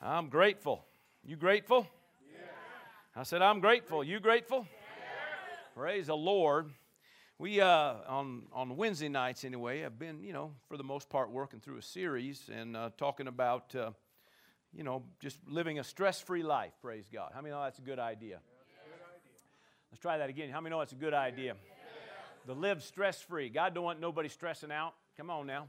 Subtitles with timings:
[0.00, 0.84] I'm grateful.
[1.24, 1.86] You grateful?
[3.16, 4.02] I said, I'm grateful.
[4.02, 4.66] You grateful?
[5.74, 6.70] Praise the Lord.
[7.38, 11.30] We, uh, on, on Wednesday nights anyway, have been, you know, for the most part,
[11.30, 13.90] working through a series and uh, talking about, uh,
[14.72, 16.72] you know, just living a stress free life.
[16.82, 17.32] Praise God.
[17.34, 18.38] How many know that's a good idea?
[19.90, 20.50] Let's try that again.
[20.50, 21.54] How many know it's a good idea?
[22.46, 23.48] To live stress free.
[23.48, 24.94] God don't want nobody stressing out.
[25.16, 25.68] Come on now.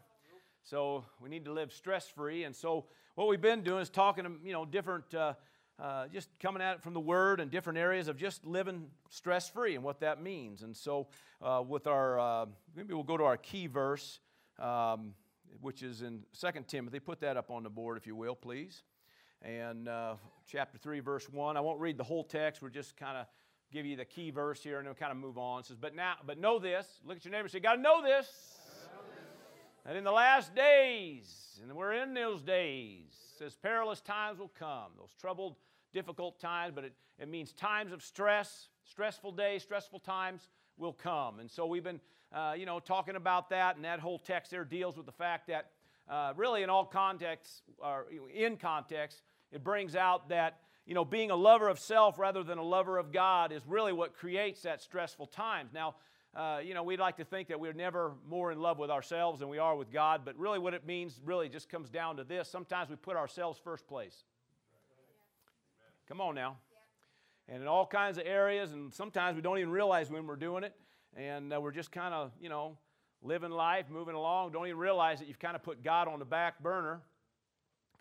[0.64, 2.44] So we need to live stress free.
[2.44, 2.86] And so
[3.16, 5.34] what we've been doing is talking, to, you know, different, uh,
[5.80, 9.50] uh, just coming at it from the Word and different areas of just living stress
[9.50, 10.64] free and what that means.
[10.64, 11.08] And so
[11.42, 14.20] uh, with our, uh, maybe we'll go to our key verse,
[14.60, 15.14] um,
[15.62, 17.00] which is in 2 Timothy.
[17.00, 18.84] Put that up on the board, if you will, please.
[19.42, 21.56] And uh, chapter 3, verse 1.
[21.56, 22.62] I won't read the whole text.
[22.62, 23.28] We're just kind of
[23.72, 25.62] give you the key verse here and then we'll kind of move on.
[25.62, 26.88] It says, but now, but know this.
[27.06, 28.55] Look at your neighbor and say, got to know this
[29.86, 34.92] that in the last days, and we're in those days, says perilous times will come,
[34.98, 35.56] those troubled,
[35.94, 41.40] difficult times, but it, it means times of stress, stressful days, stressful times will come.
[41.40, 42.02] And so we've been,
[42.34, 45.48] uh, you know, talking about that, and that whole text there deals with the fact
[45.48, 45.70] that
[46.10, 49.22] uh, really in all contexts, or in context,
[49.52, 52.98] it brings out that, you know, being a lover of self rather than a lover
[52.98, 55.72] of God is really what creates that stressful times.
[55.74, 55.96] Now,
[56.36, 59.40] uh, you know, we'd like to think that we're never more in love with ourselves
[59.40, 62.26] than we are with God, but really what it means really just comes down to
[62.26, 62.50] this.
[62.50, 64.26] Sometimes we put ourselves first place.
[66.10, 66.58] Come on now.
[67.48, 70.64] And in all kinds of areas, and sometimes we don't even realize when we're doing
[70.64, 70.74] it,
[71.16, 72.78] and uh, we're just kind of, you know,
[73.22, 76.26] living life, moving along, don't even realize that you've kind of put God on the
[76.26, 77.02] back burner.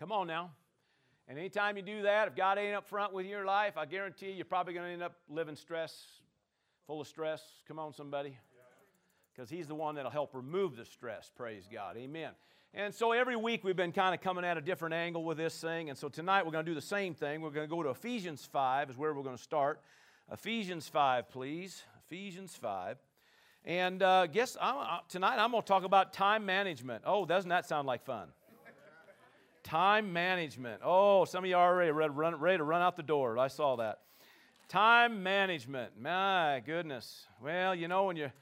[0.01, 0.51] Come on now.
[1.29, 4.27] And anytime you do that, if God ain't up front with your life, I guarantee
[4.27, 6.05] you, you're probably going to end up living stress
[6.87, 7.43] Full of stress?
[7.67, 8.37] Come on, somebody.
[9.35, 11.31] Because He's the one that'll help remove the stress.
[11.35, 11.97] Praise God.
[11.97, 12.31] Amen.
[12.75, 15.59] And so every week we've been kind of coming at a different angle with this
[15.61, 15.89] thing.
[15.89, 17.41] And so tonight we're going to do the same thing.
[17.41, 19.81] We're going to go to Ephesians 5, is where we're going to start.
[20.33, 21.83] Ephesians 5, please.
[22.07, 22.99] Ephesians 5.
[23.65, 27.05] And uh, guess I'm, uh, tonight I'm going to talk about time management.
[27.07, 28.29] Oh, doesn't that sound like fun?
[29.63, 30.83] time management.
[30.85, 33.39] Oh, some of you are already ready, ready to run out the door.
[33.39, 34.01] I saw that.
[34.69, 35.93] Time management.
[36.01, 37.27] My goodness.
[37.41, 38.33] Well, you know when you're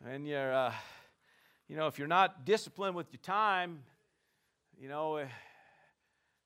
[0.00, 0.72] when you're uh,
[1.68, 3.80] you know if you're not disciplined with your time,
[4.80, 5.26] you know, uh,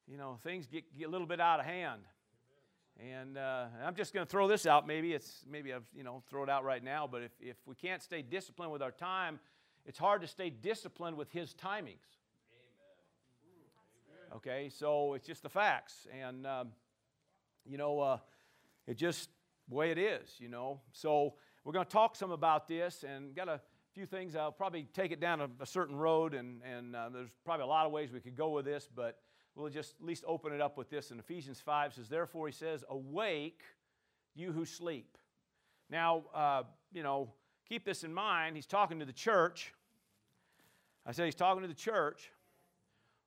[0.09, 2.03] you know things get, get a little bit out of hand.
[2.99, 4.87] And uh, I'm just going to throw this out.
[4.87, 7.09] Maybe it's maybe I've you know throw it out right now.
[7.11, 9.38] But if if we can't stay disciplined with our time,
[9.87, 12.19] it's hard to stay disciplined with His timings.
[14.34, 16.69] Okay, so it's just the facts, and um,
[17.65, 18.19] you know
[18.87, 19.31] it's just
[19.69, 20.81] the way it is, you know.
[20.93, 21.34] So
[21.65, 23.60] we're going to talk some about this and got a
[23.94, 24.34] few things.
[24.34, 27.69] I'll probably take it down a, a certain road, and, and uh, there's probably a
[27.69, 29.19] lot of ways we could go with this, but
[29.54, 31.10] we'll just at least open it up with this.
[31.10, 33.62] In Ephesians 5 says, Therefore, he says, Awake,
[34.34, 35.19] you who sleep.
[35.91, 36.62] Now, uh,
[36.93, 37.32] you know,
[37.69, 38.56] keep this in mind.
[38.56, 39.75] He's talking to the church.
[41.04, 42.31] I said he's talking to the church.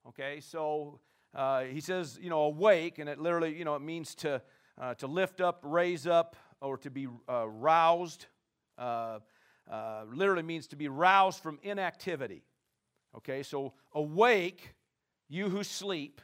[0.08, 1.00] Okay, so
[1.34, 4.42] uh, he says, you know, awake, and it literally, you know, it means to
[4.80, 8.26] uh, to lift up, raise up, or to be uh, roused.
[8.78, 9.20] Uh,
[9.72, 12.44] uh, literally means to be roused from inactivity.
[13.18, 14.76] Okay, so awake,
[15.30, 16.22] you who sleep.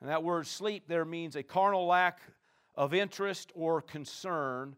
[0.00, 2.20] And that word sleep there means a carnal lack
[2.74, 4.76] of interest or concern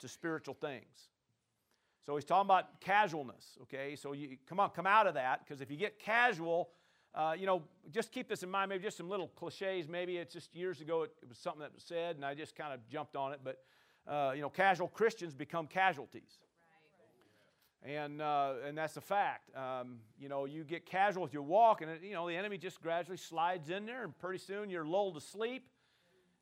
[0.00, 1.10] to spiritual things.
[2.04, 3.96] So he's talking about casualness, okay?
[3.96, 6.70] So you come on, come out of that, because if you get casual,
[7.14, 9.88] uh, you know, just keep this in mind, maybe just some little cliches.
[9.88, 12.56] Maybe it's just years ago it, it was something that was said, and I just
[12.56, 13.40] kind of jumped on it.
[13.44, 13.62] But,
[14.06, 16.38] uh, you know, casual Christians become casualties.
[17.84, 17.92] Right.
[17.92, 19.50] And, uh, and that's a fact.
[19.56, 22.82] Um, you know, you get casual with your walk, and, you know, the enemy just
[22.82, 25.68] gradually slides in there, and pretty soon you're lulled to sleep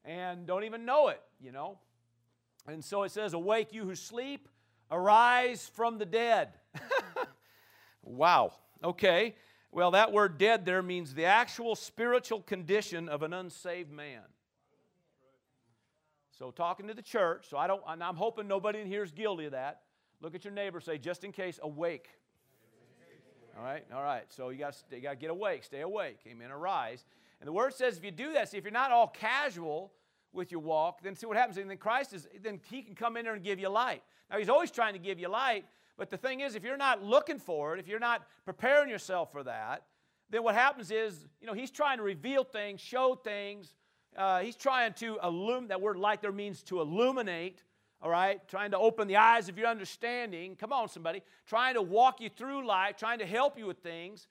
[0.05, 1.79] and don't even know it, you know.
[2.67, 4.49] And so it says, Awake, you who sleep,
[4.91, 6.49] arise from the dead.
[8.03, 8.53] wow.
[8.83, 9.35] Okay.
[9.73, 14.21] Well, that word dead there means the actual spiritual condition of an unsaved man.
[16.39, 19.47] So, talking to the church, so I don't, I'm hoping nobody in here is guilty
[19.47, 19.81] of that.
[20.21, 22.09] Look at your neighbor, say, just in case, awake.
[23.57, 24.25] All right, all right.
[24.29, 26.21] So you got you got to get awake, stay awake.
[26.27, 26.51] Amen.
[26.51, 27.05] Arise.
[27.41, 29.93] And the word says, if you do that, see, if you're not all casual
[30.33, 31.59] with your walk, then see what happens.
[31.59, 34.03] And then Christ is, then He can come in there and give you light.
[34.31, 35.67] Now He's always trying to give you light,
[35.97, 39.31] but the thing is, if you're not looking for it, if you're not preparing yourself
[39.33, 39.85] for that,
[40.31, 43.75] then what happens is, you know, he's trying to reveal things, show things.
[44.17, 47.63] Uh, he's trying to illuminate, that word light there means to illuminate,
[48.01, 48.47] all right?
[48.49, 50.57] Trying to open the eyes of your understanding.
[50.57, 51.23] Come on, somebody.
[51.47, 54.27] Trying to walk you through life, trying to help you with things.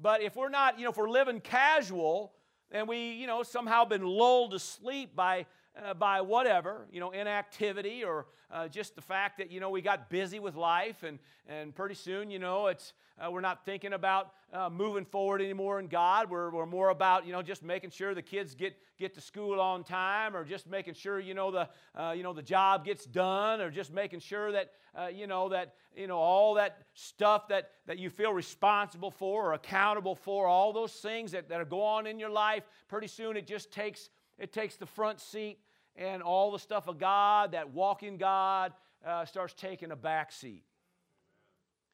[0.00, 2.32] But if we're not, you know, if we're living casual,
[2.70, 5.46] and we, you know, somehow been lulled to sleep by,
[5.84, 9.82] uh, by whatever, you know, inactivity or uh, just the fact that, you know, we
[9.82, 13.92] got busy with life and, and pretty soon, you know, it's, uh, we're not thinking
[13.92, 16.30] about uh, moving forward anymore in God.
[16.30, 19.60] We're, we're more about, you know, just making sure the kids get, get to school
[19.60, 23.04] on time or just making sure, you know, the, uh, you know, the job gets
[23.04, 27.48] done or just making sure that, uh, you know, that, you know, all that stuff
[27.48, 31.66] that, that you feel responsible for or accountable for, all those things that, that are
[31.66, 34.08] going on in your life, pretty soon it just takes,
[34.38, 35.58] it takes the front seat
[35.98, 38.72] and all the stuff of God, that walk in God,
[39.04, 40.62] uh, starts taking a back seat.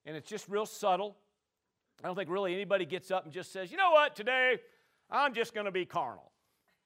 [0.05, 1.17] And it's just real subtle.
[2.03, 4.59] I don't think really anybody gets up and just says, you know what, today
[5.11, 6.31] I'm just going to be carnal.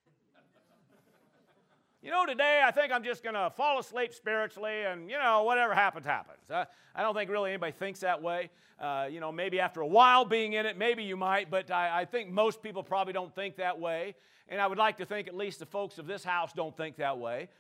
[2.03, 5.43] you know, today I think I'm just going to fall asleep spiritually and, you know,
[5.43, 6.49] whatever happens, happens.
[6.49, 8.51] Uh, I don't think really anybody thinks that way.
[8.79, 12.03] Uh, you know, maybe after a while being in it, maybe you might, but I,
[12.03, 14.15] I think most people probably don't think that way.
[14.51, 16.97] And I would like to think at least the folks of this house don't think
[16.97, 17.51] that way.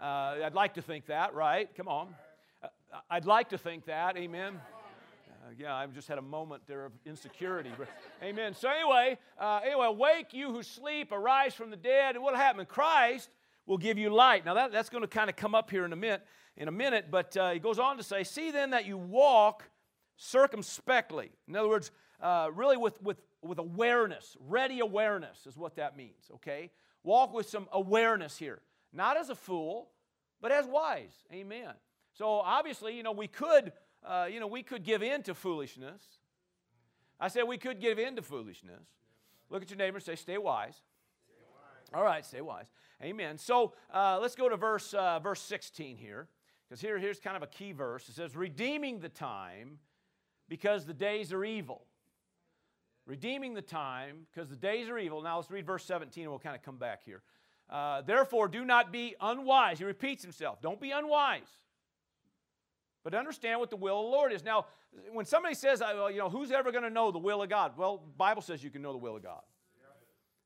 [0.00, 1.68] Uh, I'd like to think that, right?
[1.76, 2.14] Come on.
[2.62, 2.68] Uh,
[3.10, 4.16] I'd like to think that.
[4.16, 4.58] Amen.
[5.28, 7.70] Uh, yeah, I've just had a moment there of insecurity.
[8.22, 8.54] Amen.
[8.54, 12.64] So anyway, uh, anyway, wake you who sleep, arise from the dead, and what'll happen?
[12.64, 13.28] Christ
[13.66, 14.46] will give you light.
[14.46, 16.22] Now that, that's going to kind of come up here in a minute.
[16.56, 19.62] In a minute, but uh, he goes on to say, "See then that you walk
[20.16, 21.92] circumspectly." In other words,
[22.52, 26.30] really with with with awareness, ready awareness is what that means.
[26.34, 26.70] Okay,
[27.02, 28.60] walk with some awareness here,
[28.92, 29.90] not as a fool,
[30.40, 31.12] but as wise.
[31.32, 31.72] Amen.
[32.12, 33.72] So obviously, you know, we could
[34.04, 36.02] uh, you know, we could give in to foolishness.
[37.20, 38.86] I said we could give in to foolishness.
[39.50, 40.80] Look at your neighbor and say, stay wise.
[41.94, 42.66] All right, stay wise.
[43.02, 43.38] Amen.
[43.38, 46.28] So uh, let's go to verse, uh, verse 16 here,
[46.68, 48.08] because here, here's kind of a key verse.
[48.08, 49.78] It says, redeeming the time
[50.48, 51.86] because the days are evil.
[53.08, 55.20] Redeeming the time because the days are evil.
[55.22, 57.22] Now let's read verse 17 and we'll kind of come back here.
[57.68, 59.78] Uh, Therefore, do not be unwise.
[59.78, 60.62] He repeats himself.
[60.62, 61.48] Don't be unwise
[63.04, 64.44] but understand what the will of the Lord is.
[64.44, 64.66] Now,
[65.12, 67.72] when somebody says, well, you know, who's ever going to know the will of God?
[67.78, 69.40] Well, Bible says you can know the will of God.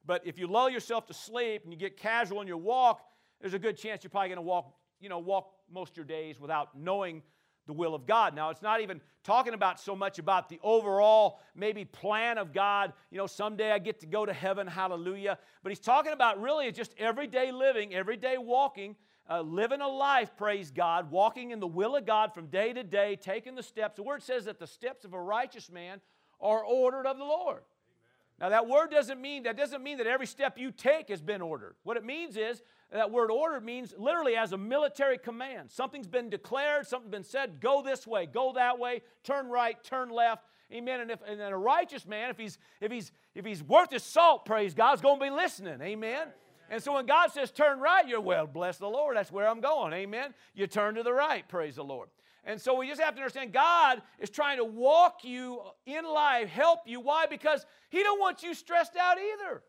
[0.06, 3.00] But if you lull yourself to sleep and you get casual in your walk,
[3.40, 6.06] there's a good chance you're probably going to walk, you know, walk most of your
[6.06, 7.22] days without knowing
[7.66, 8.34] the will of God.
[8.34, 12.92] Now, it's not even talking about so much about the overall maybe plan of God.
[13.10, 15.38] You know, someday I get to go to heaven, hallelujah.
[15.62, 18.96] But he's talking about really just everyday living, everyday walking
[19.30, 22.82] uh, living a life, praise God, walking in the will of God from day to
[22.82, 23.96] day, taking the steps.
[23.96, 26.00] The word says that the steps of a righteous man
[26.40, 27.62] are ordered of the Lord.
[27.62, 28.40] Amen.
[28.40, 31.40] Now that word doesn't mean that doesn't mean that every step you take has been
[31.40, 31.76] ordered.
[31.84, 32.62] What it means is
[32.92, 35.70] that word ordered means literally as a military command.
[35.70, 40.10] Something's been declared, something's been said, go this way, go that way, turn right, turn
[40.10, 40.44] left.
[40.72, 41.00] Amen.
[41.00, 44.44] And if and a righteous man, if he's if he's if he's worth his salt,
[44.44, 45.80] praise God, is going to be listening.
[45.80, 46.28] Amen.
[46.70, 49.16] And so when God says turn right, you're well, bless the Lord.
[49.16, 49.92] That's where I'm going.
[49.92, 50.32] Amen.
[50.54, 52.08] You turn to the right, praise the Lord.
[52.44, 56.48] And so we just have to understand God is trying to walk you in life,
[56.48, 57.00] help you.
[57.00, 57.26] Why?
[57.26, 59.62] Because He don't want you stressed out either.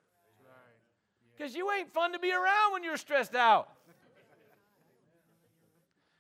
[1.36, 3.70] Because you ain't fun to be around when you're stressed out.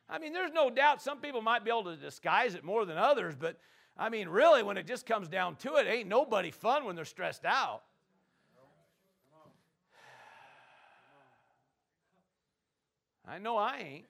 [0.09, 2.97] I mean, there's no doubt some people might be able to disguise it more than
[2.97, 3.57] others, but
[3.97, 7.05] I mean, really, when it just comes down to it, ain't nobody fun when they're
[7.05, 7.83] stressed out.
[13.27, 14.05] I know I ain't.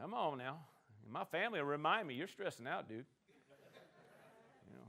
[0.00, 0.58] Come on now.
[1.10, 3.04] My family will remind me, you're stressing out, dude.
[4.68, 4.86] You know,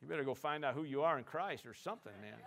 [0.00, 2.38] you better go find out who you are in Christ or something, man.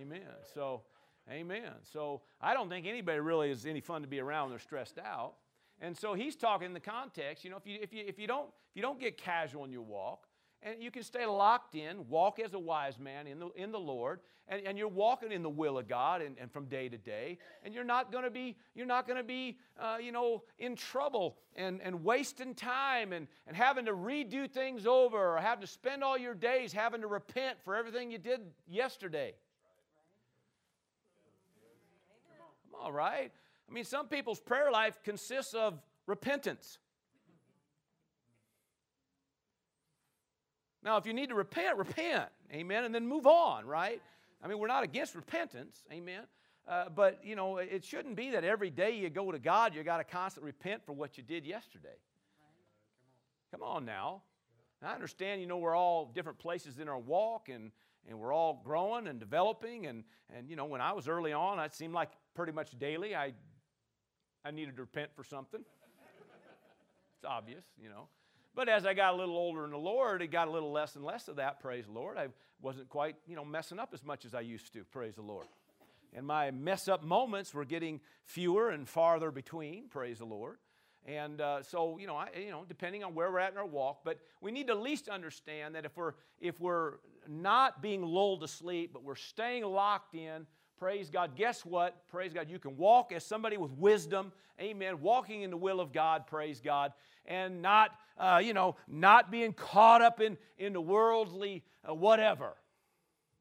[0.00, 0.20] Amen.
[0.54, 0.82] So,
[1.30, 1.72] amen.
[1.92, 4.98] So, I don't think anybody really is any fun to be around when they're stressed
[4.98, 5.34] out.
[5.80, 8.26] And so he's talking in the context, you know, if you, if you, if you,
[8.26, 10.26] don't, if you don't get casual in your walk,
[10.62, 13.78] and you can stay locked in, walk as a wise man in the, in the
[13.78, 16.96] Lord, and, and you're walking in the will of God and, and from day to
[16.96, 20.42] day, and you're not going to be, you're not going to be, uh, you know,
[20.58, 25.60] in trouble and, and wasting time and, and having to redo things over or having
[25.60, 29.34] to spend all your days having to repent for everything you did yesterday.
[32.74, 33.30] Come on, right?
[33.68, 36.78] I mean, some people's prayer life consists of repentance.
[40.82, 42.28] Now, if you need to repent, repent.
[42.52, 42.84] Amen.
[42.84, 44.02] And then move on, right?
[44.42, 45.82] I mean, we're not against repentance.
[45.90, 46.22] Amen.
[46.68, 49.82] Uh, but, you know, it shouldn't be that every day you go to God, you
[49.82, 51.96] got to constantly repent for what you did yesterday.
[53.50, 54.22] Come on now.
[54.82, 57.70] I understand, you know, we're all different places in our walk and,
[58.08, 59.86] and we're all growing and developing.
[59.86, 60.04] And,
[60.36, 63.32] and, you know, when I was early on, it seemed like pretty much daily I,
[64.44, 65.60] I needed to repent for something.
[65.60, 68.08] it's obvious, you know.
[68.54, 70.94] But as I got a little older in the Lord, it got a little less
[70.94, 72.16] and less of that, praise the Lord.
[72.16, 72.28] I
[72.62, 75.46] wasn't quite, you know, messing up as much as I used to, praise the Lord.
[76.12, 80.58] And my mess up moments were getting fewer and farther between, praise the Lord.
[81.06, 83.66] And uh, so, you know, I, you know, depending on where we're at in our
[83.66, 86.94] walk, but we need to at least understand that if we're if we're
[87.28, 90.46] not being lulled to sleep, but we're staying locked in,
[90.78, 91.36] praise God.
[91.36, 92.08] Guess what?
[92.08, 92.48] Praise God.
[92.48, 95.00] You can walk as somebody with wisdom, amen.
[95.00, 96.92] Walking in the will of God, praise God,
[97.26, 102.54] and not, uh, you know, not being caught up in in the worldly uh, whatever.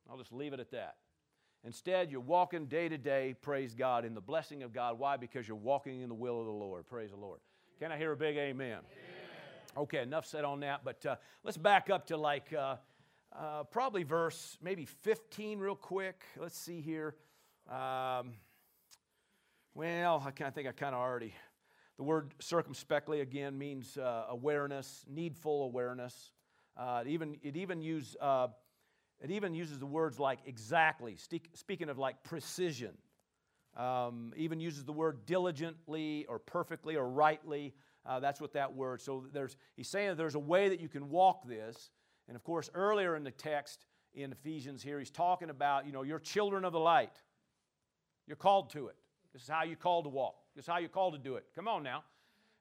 [0.10, 0.96] I'll just leave it at that.
[1.66, 5.00] Instead, you're walking day to day, praise God, in the blessing of God.
[5.00, 5.16] Why?
[5.16, 6.86] Because you're walking in the will of the Lord.
[6.88, 7.40] Praise the Lord.
[7.80, 8.80] Can I hear a big amen?
[8.80, 8.80] amen.
[9.76, 12.54] Okay, enough said on that, but uh, let's back up to like
[13.38, 16.24] uh, probably verse maybe 15 real quick.
[16.38, 17.16] Let's see here.
[17.70, 18.34] Um,
[19.74, 21.34] well, I, kind of think I kind of already.
[21.98, 26.32] The word circumspectly again means uh, awareness, needful awareness.
[26.76, 28.48] Uh, it even it even use uh,
[29.22, 31.16] it even uses the words like exactly,
[31.54, 32.98] speaking of like precision.
[33.78, 37.74] Um, even uses the word diligently or perfectly or rightly.
[38.06, 39.02] Uh, that's what that word.
[39.02, 41.90] So there's, he's saying there's a way that you can walk this.
[42.28, 46.04] And of course, earlier in the text in Ephesians here, he's talking about, you know,
[46.04, 47.22] you're children of the light.
[48.28, 48.96] You're called to it.
[49.34, 50.36] This is how you're called to walk.
[50.56, 51.46] This is how you're called to do it.
[51.56, 52.04] Come on now.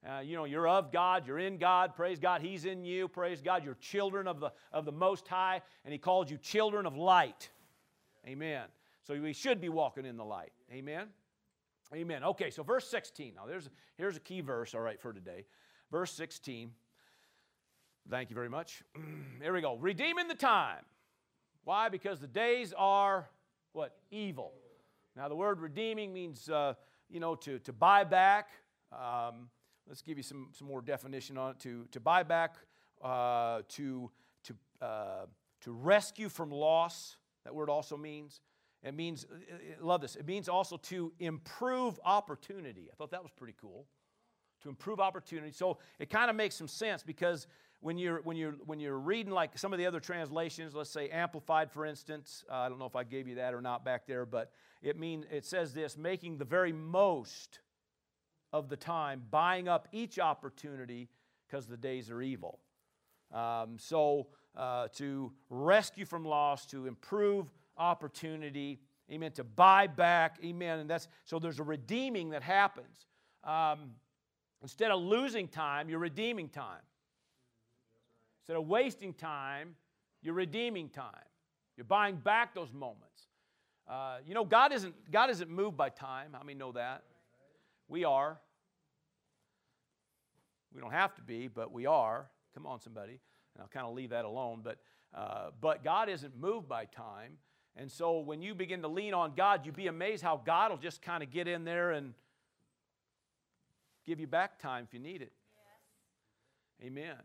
[0.04, 3.40] Uh, you know, you're of God, you're in God, praise God, He's in you, praise
[3.40, 6.96] God, you're children of the, of the Most High, and He called you children of
[6.96, 7.50] light.
[8.26, 8.64] Amen.
[9.04, 10.52] So we should be walking in the light.
[10.72, 11.06] Amen.
[11.94, 12.24] Amen.
[12.24, 13.34] Okay, so verse 16.
[13.34, 15.44] Now there's here's a key verse, all right, for today.
[15.90, 16.70] Verse 16.
[18.10, 18.82] Thank you very much.
[19.42, 19.76] Here we go.
[19.76, 20.84] Redeeming the time.
[21.64, 21.88] Why?
[21.88, 23.28] Because the days are
[23.72, 23.96] what?
[24.10, 24.52] Evil.
[25.16, 26.74] Now the word redeeming means uh,
[27.08, 28.50] you know to, to buy back.
[28.92, 29.48] Um,
[29.88, 31.60] let's give you some, some more definition on it.
[31.60, 32.56] To, to buy back,
[33.02, 34.10] uh, to,
[34.44, 35.26] to, uh,
[35.62, 37.16] to rescue from loss.
[37.44, 38.40] That word also means.
[38.82, 42.88] It means, uh, uh, love this, it means also to improve opportunity.
[42.92, 43.86] I thought that was pretty cool.
[44.62, 45.52] To improve opportunity.
[45.52, 47.46] So it kind of makes some sense because
[47.82, 51.08] when you're, when, you're, when you're reading like some of the other translations, let's say
[51.08, 54.06] Amplified, for instance, uh, I don't know if I gave you that or not back
[54.06, 57.58] there, but it, mean, it says this making the very most
[58.52, 61.08] of the time, buying up each opportunity
[61.46, 62.60] because the days are evil.
[63.34, 67.46] Um, so, uh, to rescue from loss, to improve
[67.78, 68.78] opportunity,
[69.10, 70.80] amen, to buy back, amen.
[70.80, 73.06] And that's so there's a redeeming that happens.
[73.42, 73.92] Um,
[74.60, 76.82] instead of losing time, you're redeeming time.
[78.42, 79.76] Instead of wasting time,
[80.22, 81.10] you're redeeming time.
[81.76, 83.28] You're buying back those moments.
[83.88, 86.30] Uh, you know, God isn't, God isn't moved by time.
[86.32, 87.04] How many know that?
[87.88, 88.38] We are.
[90.74, 92.30] We don't have to be, but we are.
[92.54, 93.20] Come on, somebody.
[93.54, 94.60] And I'll kind of leave that alone.
[94.64, 94.78] But,
[95.14, 97.38] uh, but God isn't moved by time.
[97.76, 100.78] And so when you begin to lean on God, you'd be amazed how God will
[100.78, 102.14] just kind of get in there and
[104.04, 105.32] give you back time if you need it.
[106.80, 106.88] Yes.
[106.88, 107.16] Amen.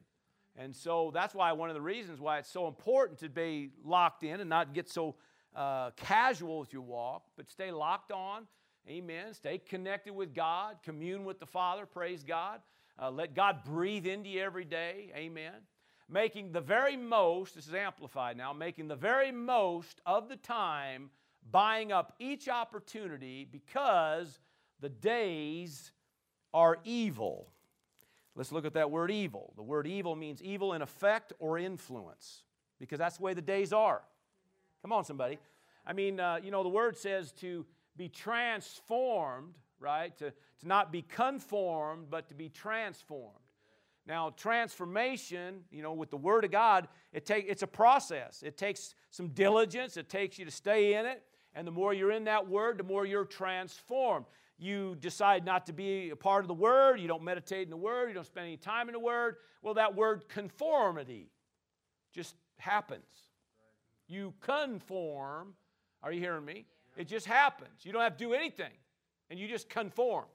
[0.57, 4.23] And so that's why one of the reasons why it's so important to be locked
[4.23, 5.15] in and not get so
[5.55, 8.47] uh, casual with your walk, but stay locked on.
[8.89, 9.33] Amen.
[9.33, 12.61] Stay connected with God, commune with the Father, praise God.
[12.99, 15.11] Uh, let God breathe into you every day.
[15.15, 15.53] Amen
[16.09, 21.09] making the very most, this is amplified now, making the very most of the time,
[21.51, 24.39] buying up each opportunity because
[24.79, 25.91] the days
[26.53, 27.51] are evil.
[28.37, 29.51] Let's look at that word evil.
[29.55, 32.43] The word evil means evil in effect or influence
[32.79, 34.03] because that's the way the days are.
[34.83, 35.39] Come on, somebody.
[35.87, 37.65] I mean, uh, you know, the word says to
[37.97, 40.15] be transformed, right?
[40.17, 43.33] To, to not be conformed, but to be transformed.
[44.05, 48.41] Now, transformation, you know, with the Word of God, it take, it's a process.
[48.41, 51.23] It takes some diligence, it takes you to stay in it.
[51.53, 54.25] And the more you're in that Word, the more you're transformed.
[54.59, 57.77] You decide not to be a part of the Word, you don't meditate in the
[57.77, 59.35] Word, you don't spend any time in the Word.
[59.61, 61.29] Well, that word conformity
[62.13, 63.03] just happens.
[64.07, 65.53] You conform.
[66.01, 66.65] Are you hearing me?
[66.95, 67.83] It just happens.
[67.83, 68.71] You don't have to do anything,
[69.29, 70.25] and you just conform.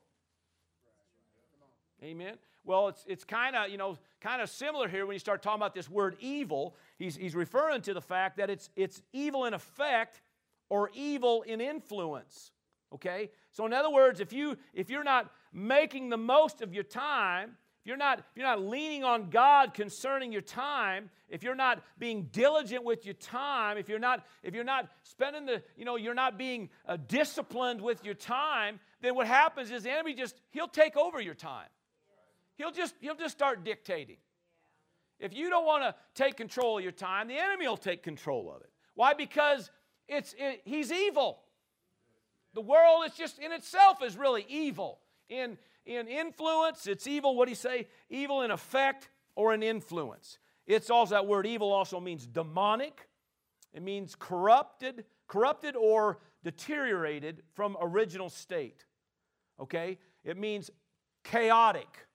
[2.03, 2.35] Amen.
[2.65, 5.61] Well, it's, it's kind of, you know, kind of similar here when you start talking
[5.61, 6.77] about this word evil.
[6.99, 10.21] He's, he's referring to the fact that it's, it's evil in effect
[10.69, 12.53] or evil in influence.
[12.95, 13.31] Okay?
[13.51, 17.57] So in other words, if you if you're not making the most of your time,
[17.83, 21.83] if you're not if you're not leaning on God concerning your time, if you're not
[21.99, 25.97] being diligent with your time, if you're not if you're not spending the, you know,
[25.97, 30.41] you're not being uh, disciplined with your time, then what happens is the enemy just
[30.51, 31.69] he'll take over your time.
[32.57, 34.19] He'll just, he'll just start dictating.
[35.19, 38.53] If you don't want to take control of your time, the enemy will take control
[38.55, 38.71] of it.
[38.95, 39.15] Why?
[39.15, 39.71] Because
[40.09, 41.42] it's, it, he's evil.
[42.55, 44.99] The world is just in itself is really evil.
[45.29, 45.57] In,
[45.87, 47.37] in influence, it's evil.
[47.37, 47.89] What do you say?
[48.11, 50.39] Evil in effect or in influence.
[50.67, 53.09] It's also that word evil also means demonic.
[53.73, 58.85] It means corrupted, corrupted or deteriorated from original state.
[59.59, 59.99] Okay?
[60.25, 60.71] It means
[61.25, 62.07] chaotic.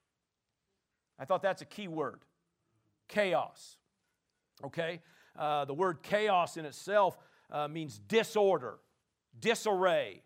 [1.20, 2.20] I thought that's a key word.
[3.08, 3.77] Chaos.
[4.63, 5.01] Okay?
[5.38, 7.17] Uh, the word chaos in itself
[7.51, 8.75] uh, means disorder,
[9.39, 10.22] disarray,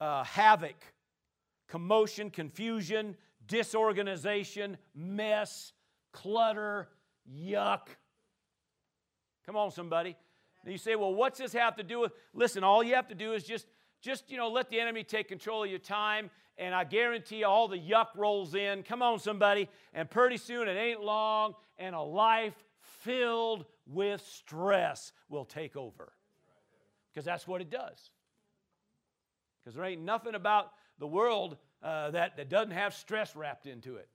[0.00, 0.76] uh, havoc,
[1.68, 5.72] commotion, confusion, disorganization, mess,
[6.12, 6.88] clutter,
[7.30, 7.88] yuck.
[9.46, 10.16] Come on, somebody.
[10.62, 12.12] And you say, well, what's this have to do with?
[12.34, 13.66] Listen, all you have to do is just,
[14.00, 17.46] just you know, let the enemy take control of your time, and I guarantee you
[17.46, 18.82] all the yuck rolls in.
[18.82, 19.68] Come on, somebody.
[19.94, 26.12] And pretty soon it ain't long, and a life filled with stress will take over.
[27.12, 28.10] Because that's what it does.
[29.62, 33.96] Because there ain't nothing about the world uh, that, that doesn't have stress wrapped into
[33.96, 34.08] it.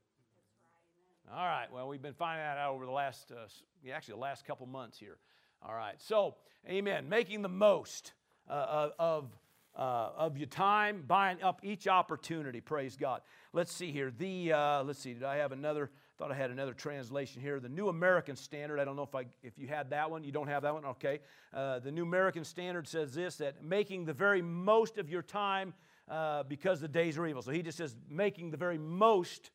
[1.32, 3.48] All right, well, we've been finding that out over the last, uh,
[3.92, 5.18] actually, the last couple months here.
[5.66, 6.36] All right, so,
[6.68, 7.08] amen.
[7.08, 8.14] Making the most
[8.50, 9.30] uh, of,
[9.76, 12.60] uh, of your time, buying up each opportunity.
[12.60, 13.22] Praise God.
[13.54, 14.12] Let's see here.
[14.12, 15.14] The uh, let's see.
[15.14, 15.90] Did I have another?
[16.24, 17.60] Thought I had another translation here.
[17.60, 18.80] The New American Standard.
[18.80, 20.24] I don't know if I if you had that one.
[20.24, 20.86] You don't have that one.
[20.86, 21.20] Okay.
[21.54, 25.74] Uh, the New American Standard says this: that making the very most of your time
[26.08, 27.42] uh, because the days are evil.
[27.42, 29.52] So he just says making the very most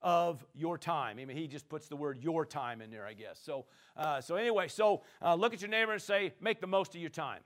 [0.00, 1.18] of your time.
[1.18, 3.38] I mean, he just puts the word your time in there, I guess.
[3.38, 6.94] So, uh, so anyway, so uh, look at your neighbor and say, make the most
[6.94, 7.42] of your time.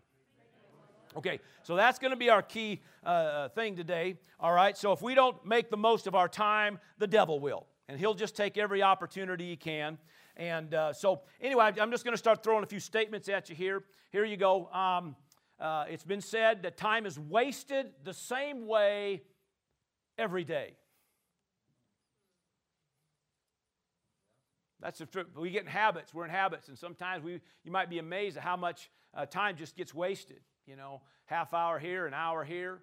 [1.17, 4.15] Okay, so that's going to be our key uh, uh, thing today.
[4.39, 7.67] All right, so if we don't make the most of our time, the devil will.
[7.89, 9.99] And he'll just take every opportunity he can.
[10.37, 13.55] And uh, so, anyway, I'm just going to start throwing a few statements at you
[13.55, 13.85] here.
[14.11, 14.69] Here you go.
[14.73, 15.17] Um,
[15.61, 19.23] uh, it's been said that time is wasted the same way
[20.19, 20.77] every day.
[24.81, 25.29] That's the truth.
[25.37, 26.13] We get in habits.
[26.13, 29.57] We're in habits, and sometimes we, you might be amazed at how much uh, time
[29.57, 30.41] just gets wasted.
[30.67, 32.81] You know, half hour here, an hour here,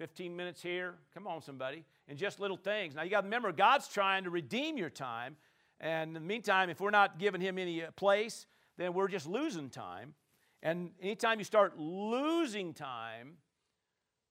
[0.00, 0.94] 15 minutes here.
[1.12, 1.84] Come on, somebody.
[2.08, 2.94] And just little things.
[2.94, 5.36] Now, you got to remember, God's trying to redeem your time.
[5.78, 8.46] And in the meantime, if we're not giving Him any uh, place,
[8.78, 10.14] then we're just losing time.
[10.62, 13.34] And anytime you start losing time,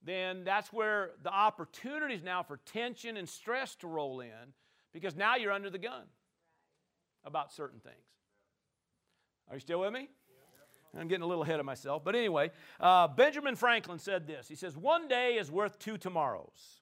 [0.04, 4.54] then that's where the opportunities now for tension and stress to roll in
[4.92, 6.06] because now you're under the gun
[7.24, 7.96] about certain things.
[9.48, 10.10] Are you still with me?
[10.98, 12.04] I'm getting a little ahead of myself.
[12.04, 16.82] But anyway, uh, Benjamin Franklin said this He says, One day is worth two tomorrows.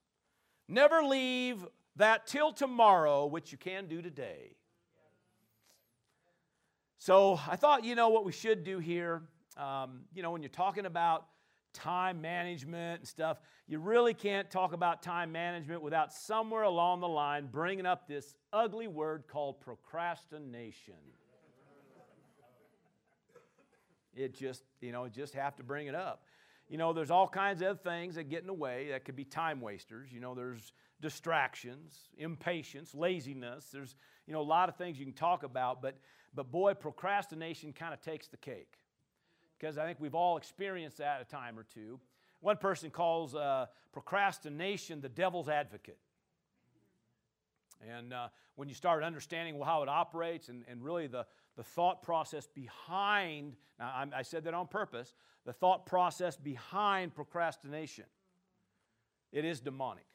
[0.67, 1.65] Never leave
[1.96, 4.56] that till tomorrow, which you can do today.
[6.98, 9.22] So I thought, you know, what we should do here,
[9.56, 11.26] um, you know, when you're talking about
[11.74, 17.08] time management and stuff, you really can't talk about time management without somewhere along the
[17.08, 20.96] line bringing up this ugly word called procrastination.
[24.17, 26.23] It just, you know, just have to bring it up.
[26.67, 29.23] You know, there's all kinds of things that get in the way that could be
[29.23, 30.12] time wasters.
[30.12, 33.67] You know, there's distractions, impatience, laziness.
[33.71, 35.95] There's, you know, a lot of things you can talk about, but
[36.34, 38.77] but boy, procrastination kind of takes the cake
[39.58, 41.99] because I think we've all experienced that a time or two.
[42.41, 45.97] One person calls uh, procrastination the devil's advocate.
[47.95, 51.25] And uh, when you start understanding how it operates and, and really the,
[51.58, 55.13] the thought process behind, now i said that on purpose,
[55.46, 58.06] the thought process behind procrastination,
[59.34, 60.06] it is demonic.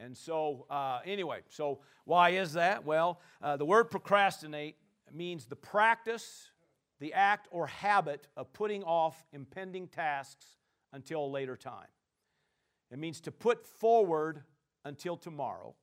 [0.00, 2.84] And so, uh, anyway, so why is that?
[2.84, 4.76] Well, uh, the word procrastinate
[5.12, 6.50] means the practice
[7.00, 10.56] the act or habit of putting off impending tasks
[10.92, 11.86] until a later time.
[12.90, 14.42] It means to put forward
[14.84, 15.74] until tomorrow.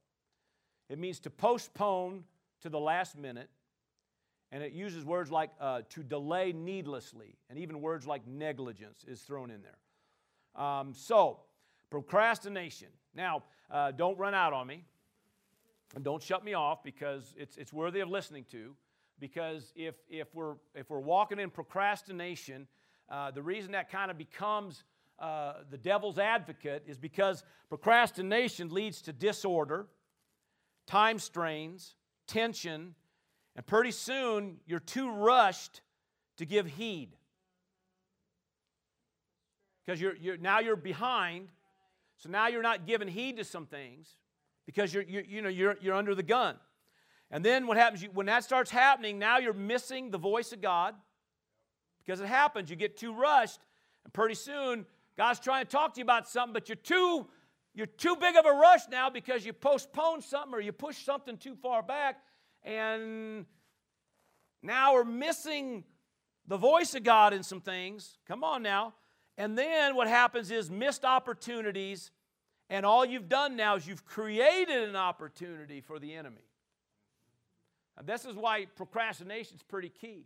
[0.90, 2.24] It means to postpone
[2.62, 3.50] to the last minute.
[4.56, 9.20] And it uses words like uh, to delay needlessly, and even words like negligence is
[9.20, 10.64] thrown in there.
[10.64, 11.42] Um, so,
[11.90, 12.88] procrastination.
[13.14, 14.86] Now, uh, don't run out on me.
[15.94, 18.78] And don't shut me off because it's, it's worthy of listening to
[19.20, 22.66] because if, if, we're, if we're walking in procrastination,
[23.10, 24.86] uh, the reason that kind of becomes
[25.20, 29.88] uh, the devil's advocate is because procrastination leads to disorder,
[30.88, 32.96] time strains, tension,
[33.56, 35.82] and pretty soon you're too rushed
[36.38, 37.16] to give heed.
[39.86, 41.50] Because you're, you're, now you're behind,
[42.18, 44.16] so now you're not giving heed to some things
[44.66, 46.56] because you're, you're, you know, you're, you're under the gun.
[47.32, 50.62] And then what happens, you, when that starts happening, now you're missing the voice of
[50.62, 50.96] God
[52.04, 52.70] because it happens.
[52.70, 53.60] You get too rushed,
[54.04, 54.86] and pretty soon
[55.18, 57.28] God's trying to talk to you about something, but you're too,
[57.74, 61.38] you're too big of a rush now because you postponed something or you pushed something
[61.38, 62.18] too far back,
[62.66, 63.46] and
[64.62, 65.84] now we're missing
[66.48, 68.18] the voice of God in some things.
[68.28, 68.96] Come on now.
[69.38, 72.12] And then what happens is missed opportunities,
[72.70, 76.42] and all you've done now is you've created an opportunity for the enemy.
[78.04, 80.26] This is why procrastination is pretty key.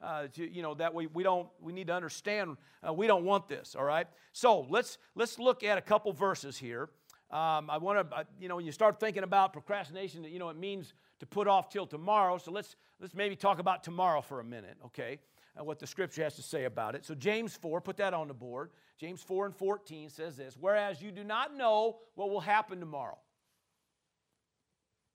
[0.00, 3.24] Uh, to, you know that we, we don't we need to understand uh, we don't
[3.24, 6.88] want this all right so let's let's look at a couple verses here
[7.30, 10.48] um, i want to uh, you know when you start thinking about procrastination you know
[10.48, 14.40] it means to put off till tomorrow so let's let's maybe talk about tomorrow for
[14.40, 15.18] a minute okay
[15.58, 18.28] uh, what the scripture has to say about it so james 4 put that on
[18.28, 22.40] the board james 4 and 14 says this whereas you do not know what will
[22.40, 23.18] happen tomorrow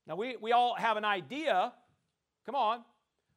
[0.07, 1.73] now we, we all have an idea
[2.47, 2.79] Come on.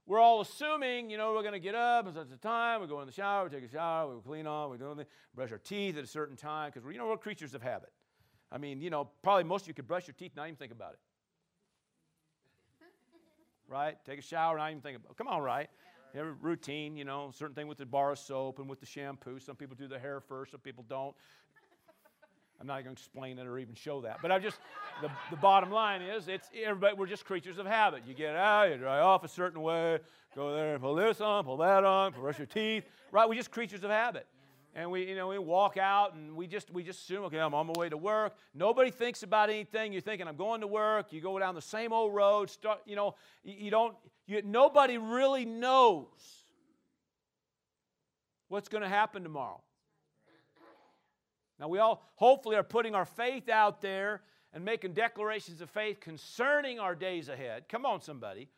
[0.06, 2.86] We're all assuming, you know, we're going to get up at such a time, we
[2.86, 5.50] go in the shower, we take a shower, we clean off, we do anything, brush
[5.50, 7.90] our teeth at a certain time, because, you know, we're creatures of habit.
[8.52, 10.70] I mean, you know, probably most of you could brush your teeth, not even think
[10.70, 11.00] about it.
[13.70, 13.96] Right?
[14.04, 15.16] Take a shower, not even think about it.
[15.16, 15.68] Come on, right?
[16.12, 18.80] You have a routine, you know, certain thing with the bar of soap and with
[18.80, 19.38] the shampoo.
[19.38, 21.14] Some people do their hair first, some people don't.
[22.60, 24.18] I'm not going to explain it or even show that.
[24.20, 24.58] But I just,
[25.00, 28.02] the, the bottom line is, it's everybody, we're just creatures of habit.
[28.06, 30.00] You get out, you dry off a certain way,
[30.34, 32.84] go there and pull this on, pull that on, brush your teeth.
[33.12, 33.28] Right?
[33.28, 34.26] We're just creatures of habit.
[34.74, 37.54] And we, you know, we walk out and we just, we just assume, okay, I'm
[37.54, 38.34] on my way to work.
[38.54, 39.92] Nobody thinks about anything.
[39.92, 41.12] You're thinking, I'm going to work.
[41.12, 42.50] You go down the same old road.
[42.50, 46.06] Start, you know, you, don't, you, nobody really knows
[48.48, 49.60] what's going to happen tomorrow.
[51.58, 56.00] Now, we all hopefully are putting our faith out there and making declarations of faith
[56.00, 57.68] concerning our days ahead.
[57.68, 58.48] Come on, somebody.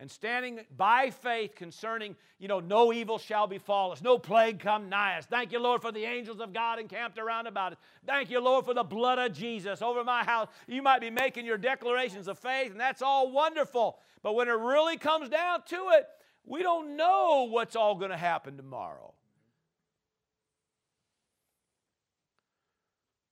[0.00, 4.88] And standing by faith concerning, you know, no evil shall befall us, no plague come
[4.88, 5.26] nigh us.
[5.26, 7.78] Thank you, Lord, for the angels of God encamped around about us.
[8.06, 10.48] Thank you, Lord, for the blood of Jesus over my house.
[10.66, 13.98] You might be making your declarations of faith, and that's all wonderful.
[14.22, 16.08] But when it really comes down to it,
[16.46, 19.12] we don't know what's all going to happen tomorrow.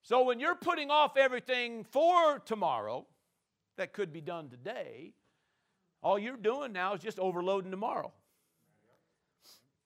[0.03, 3.07] So when you're putting off everything for tomorrow
[3.79, 5.15] that could be done today,
[6.03, 8.13] all you're doing now is just overloading tomorrow.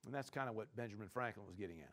[0.04, 1.92] And that's kind of what Benjamin Franklin was getting at.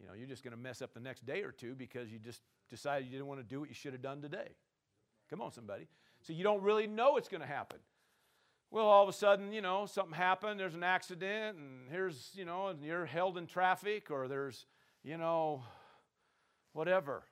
[0.00, 2.18] You know, you're just going to mess up the next day or two because you
[2.18, 4.54] just decided you didn't want to do what you should have done today.
[5.28, 5.88] Come on, somebody.
[6.22, 7.78] So you don't really know what's going to happen.
[8.70, 12.44] Well, all of a sudden, you know, something happened, there's an accident, and here's, you
[12.44, 14.66] know, and you're held in traffic, or there's,
[15.02, 15.62] you know,
[16.74, 17.22] whatever.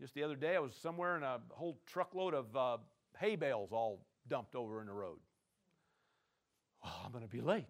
[0.00, 2.78] Just the other day, I was somewhere and a whole truckload of uh,
[3.18, 5.18] hay bales all dumped over in the road.
[6.82, 7.66] Well, I'm going to be late.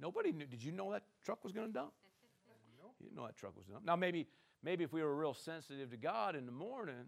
[0.00, 0.46] Nobody knew.
[0.46, 1.92] Did you know that truck was going to dump?
[2.98, 3.84] You didn't know that truck was dump.
[3.84, 4.26] Now, maybe,
[4.62, 7.06] maybe if we were real sensitive to God in the morning,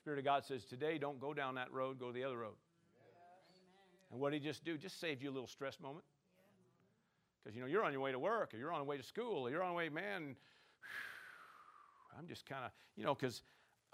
[0.00, 2.56] Spirit of God says, today don't go down that road, go the other road.
[4.10, 4.76] And what did he just do?
[4.76, 6.04] Just saved you a little stress moment.
[7.42, 9.02] Because, you know, you're on your way to work or you're on your way to
[9.02, 10.36] school or you're on your way, man,
[12.18, 13.42] I'm just kind of, you know, because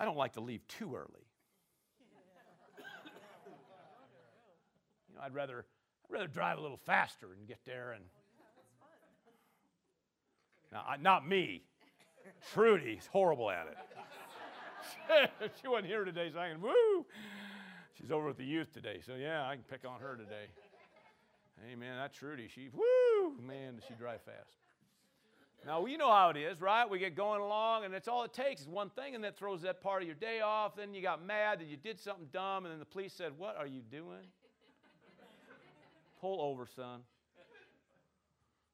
[0.00, 1.26] I don't like to leave too early.
[5.08, 5.66] you know, I'd rather,
[6.06, 8.04] I'd rather drive a little faster and get there and.
[10.72, 11.64] Now, not me.
[12.52, 15.30] Trudy's horrible at it.
[15.60, 17.04] she wasn't here today, so I can, woo!
[18.00, 20.46] She's over with the youth today, so yeah, I can pick on her today.
[21.66, 24.56] Hey, man, That Trudy, she, woo, man, does she drive fast.
[25.66, 26.88] Now, you know how it is, right?
[26.88, 29.60] We get going along, and it's all it takes is one thing, and that throws
[29.62, 30.74] that part of your day off.
[30.74, 33.56] Then you got mad that you did something dumb, and then the police said, What
[33.58, 34.26] are you doing?
[36.20, 37.00] Pull over, son.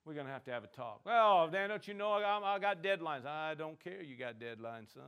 [0.04, 1.00] We're going to have to have a talk.
[1.04, 3.26] Well, Dan, don't you know I got, I got deadlines?
[3.26, 5.02] I don't care you got deadlines, son.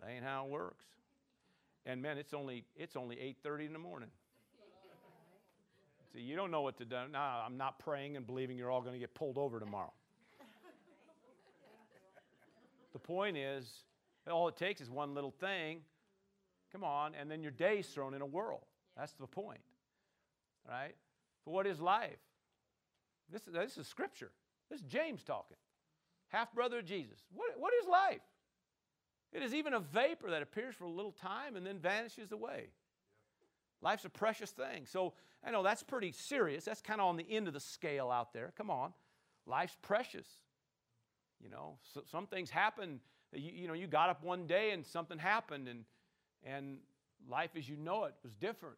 [0.00, 0.84] That ain't how it works.
[1.84, 4.08] And man, it's only it's only 8:30 in the morning.
[6.12, 6.96] See, you don't know what to do.
[7.10, 9.92] No, I'm not praying and believing you're all going to get pulled over tomorrow.
[12.92, 13.84] The point is,
[14.30, 15.80] all it takes is one little thing.
[16.70, 18.66] Come on, and then your day's thrown in a whirl.
[18.96, 19.60] That's the point.
[20.68, 20.94] Right?
[21.44, 22.18] For what is life?
[23.30, 24.30] This, this is scripture.
[24.70, 25.56] This is James talking.
[26.28, 27.18] Half brother of Jesus.
[27.34, 28.22] What, what is life?
[29.32, 32.68] It is even a vapor that appears for a little time and then vanishes away.
[33.80, 34.86] Life's a precious thing.
[34.86, 36.64] So I know that's pretty serious.
[36.64, 38.52] That's kind of on the end of the scale out there.
[38.56, 38.92] Come on.
[39.46, 40.26] Life's precious.
[41.42, 43.00] You know, so, some things happen
[43.32, 45.84] You, you know, you got up one day and something happened, and,
[46.44, 46.78] and
[47.28, 48.76] life as you know it was different.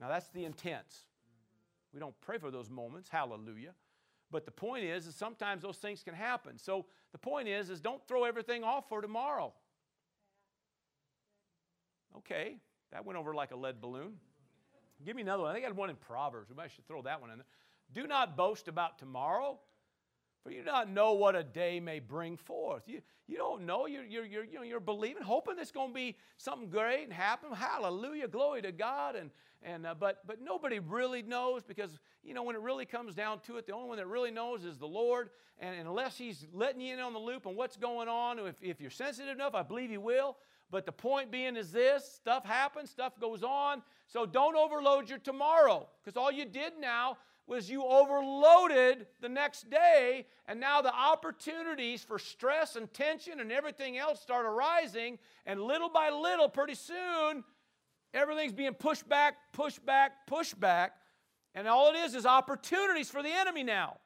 [0.00, 0.06] Yeah.
[0.06, 0.94] Now, that's the intense.
[0.94, 1.96] Mm-hmm.
[1.96, 3.74] We don't pray for those moments, hallelujah.
[4.30, 6.58] But the point is, is sometimes those things can happen.
[6.58, 9.52] So the point is, is don't throw everything off for tomorrow.
[12.18, 12.56] Okay,
[12.92, 14.14] that went over like a lead balloon.
[15.04, 15.50] Give me another one.
[15.50, 16.50] I think I had one in Proverbs.
[16.50, 17.46] We might should throw that one in there.
[17.92, 19.58] Do not boast about tomorrow,
[20.42, 22.82] for you do not know what a day may bring forth.
[22.86, 23.86] You, you don't know.
[23.86, 27.12] You're, you're, you're, you know, you're believing, hoping it's going to be something great and
[27.12, 27.52] happen.
[27.52, 28.28] Hallelujah.
[28.28, 29.16] Glory to God.
[29.16, 29.30] And,
[29.62, 33.40] and, uh, but, but nobody really knows because, you know, when it really comes down
[33.40, 35.30] to it, the only one that really knows is the Lord.
[35.58, 38.54] And, and unless He's letting you in on the loop on what's going on, if,
[38.62, 40.36] if you're sensitive enough, I believe He will.
[40.70, 43.82] But the point being is this stuff happens, stuff goes on.
[44.06, 49.70] So don't overload your tomorrow because all you did now was you overloaded the next
[49.70, 55.60] day, and now the opportunities for stress and tension and everything else start arising, and
[55.60, 57.42] little by little, pretty soon,
[58.12, 60.92] everything's being pushed back, pushed back, pushed back,
[61.54, 63.96] and all it is is opportunities for the enemy now.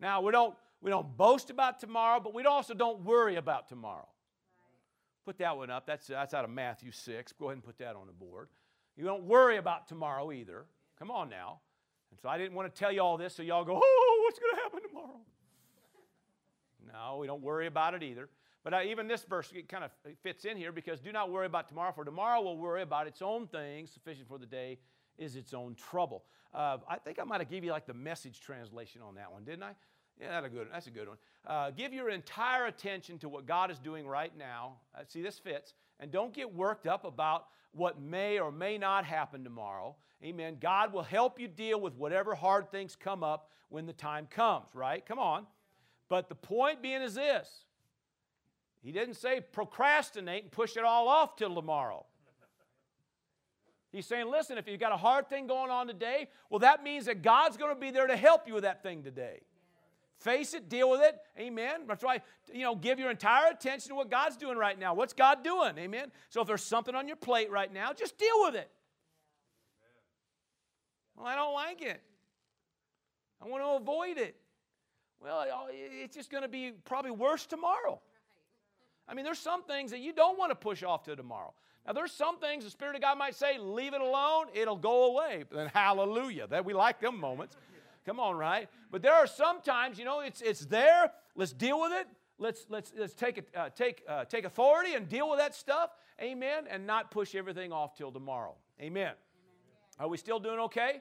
[0.00, 4.08] Now, we don't, we don't boast about tomorrow, but we also don't worry about tomorrow.
[5.24, 5.86] Put that one up.
[5.86, 7.32] That's, that's out of Matthew 6.
[7.32, 8.48] Go ahead and put that on the board.
[8.96, 10.64] You don't worry about tomorrow either.
[10.98, 11.60] Come on now.
[12.10, 14.38] And so I didn't want to tell you all this so y'all go, oh, what's
[14.38, 15.20] going to happen tomorrow?
[16.92, 18.28] No, we don't worry about it either.
[18.64, 19.90] But uh, even this verse kind of
[20.22, 23.22] fits in here because do not worry about tomorrow, for tomorrow will worry about its
[23.22, 23.92] own things.
[23.92, 24.78] Sufficient for the day
[25.18, 26.24] is its own trouble.
[26.54, 29.44] Uh, I think I might have given you like the message translation on that one,
[29.44, 29.72] didn't I?
[30.20, 30.68] Yeah, that's a good, one.
[30.72, 31.18] that's a good one.
[31.46, 34.78] Uh, give your entire attention to what God is doing right now.
[34.94, 35.74] Uh, see, this fits.
[36.00, 39.96] And don't get worked up about what may or may not happen tomorrow.
[40.24, 40.56] Amen.
[40.60, 44.66] God will help you deal with whatever hard things come up when the time comes,
[44.74, 45.04] right?
[45.04, 45.46] Come on.
[46.08, 47.64] But the point being is this
[48.82, 52.06] He didn't say procrastinate and push it all off till tomorrow.
[53.92, 57.06] He's saying, listen, if you've got a hard thing going on today, well, that means
[57.06, 59.40] that God's going to be there to help you with that thing today.
[60.18, 61.16] Face it, deal with it.
[61.38, 61.82] Amen.
[61.86, 64.94] That's why, you know, give your entire attention to what God's doing right now.
[64.94, 65.76] What's God doing?
[65.78, 66.10] Amen.
[66.30, 68.70] So if there's something on your plate right now, just deal with it.
[71.16, 72.02] Well, I don't like it.
[73.42, 74.36] I want to avoid it.
[75.22, 78.00] Well, it's just going to be probably worse tomorrow.
[79.08, 81.52] I mean, there's some things that you don't want to push off to tomorrow.
[81.86, 85.04] Now, there's some things the Spirit of God might say, leave it alone, it'll go
[85.04, 85.44] away.
[85.50, 86.48] Then hallelujah.
[86.48, 87.56] That we like them moments.
[88.06, 88.68] Come on, right?
[88.92, 91.10] But there are some times, you know, it's, it's there.
[91.34, 92.06] Let's deal with it.
[92.38, 95.90] Let's, let's, let's take, it, uh, take, uh, take authority and deal with that stuff.
[96.22, 96.64] Amen.
[96.70, 98.54] And not push everything off till tomorrow.
[98.80, 99.02] Amen.
[99.02, 99.14] Amen.
[99.98, 101.00] Are we still doing okay?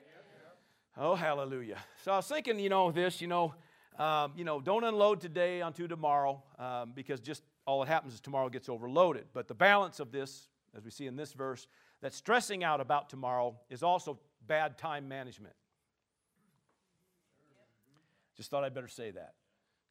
[0.98, 1.78] Oh, hallelujah.
[2.04, 3.54] So I was thinking, you know, this, you know,
[4.00, 8.22] um, you know, don't unload today onto tomorrow um, because just all that happens is
[8.22, 9.26] tomorrow gets overloaded.
[9.34, 11.68] But the balance of this, as we see in this verse,
[12.02, 15.54] that stressing out about tomorrow is also bad time management.
[18.36, 19.34] Just thought I'd better say that.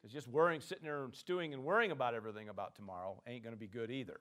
[0.01, 3.55] Because just worrying, sitting there and stewing and worrying about everything about tomorrow ain't going
[3.55, 4.21] to be good either.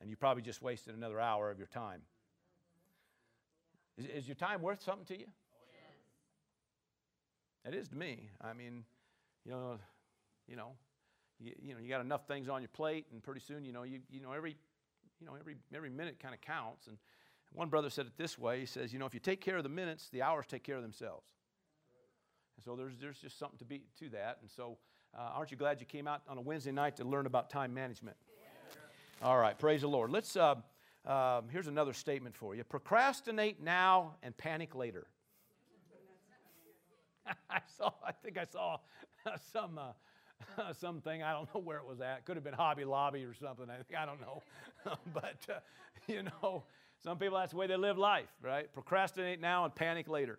[0.00, 2.02] And you probably just wasted another hour of your time.
[3.98, 5.26] Is, is your time worth something to you?
[7.66, 8.28] It is to me.
[8.40, 8.84] I mean,
[9.44, 9.78] you know,
[10.46, 10.72] you know,
[11.40, 13.82] you, you know, you got enough things on your plate, and pretty soon, you know,
[13.84, 14.56] you, you know, every,
[15.18, 16.86] you know, every every minute kind of counts.
[16.86, 16.98] And
[17.52, 19.62] one brother said it this way: He says, you know, if you take care of
[19.62, 21.26] the minutes, the hours take care of themselves.
[22.56, 24.38] And so there's, there's just something to be to that.
[24.40, 24.78] And so
[25.16, 27.72] uh, aren't you glad you came out on a Wednesday night to learn about time
[27.72, 28.16] management?
[29.22, 29.28] Yeah.
[29.28, 30.10] All right, praise the Lord.
[30.10, 30.56] Let's, uh,
[31.06, 35.06] uh, here's another statement for you procrastinate now and panic later.
[37.50, 38.78] I saw, I think I saw
[39.52, 42.24] some, uh, something, I don't know where it was at.
[42.24, 44.42] Could have been Hobby Lobby or something, I, think, I don't know.
[45.14, 45.60] but, uh,
[46.06, 46.64] you know,
[47.02, 48.72] some people, that's the way they live life, right?
[48.72, 50.38] Procrastinate now and panic later.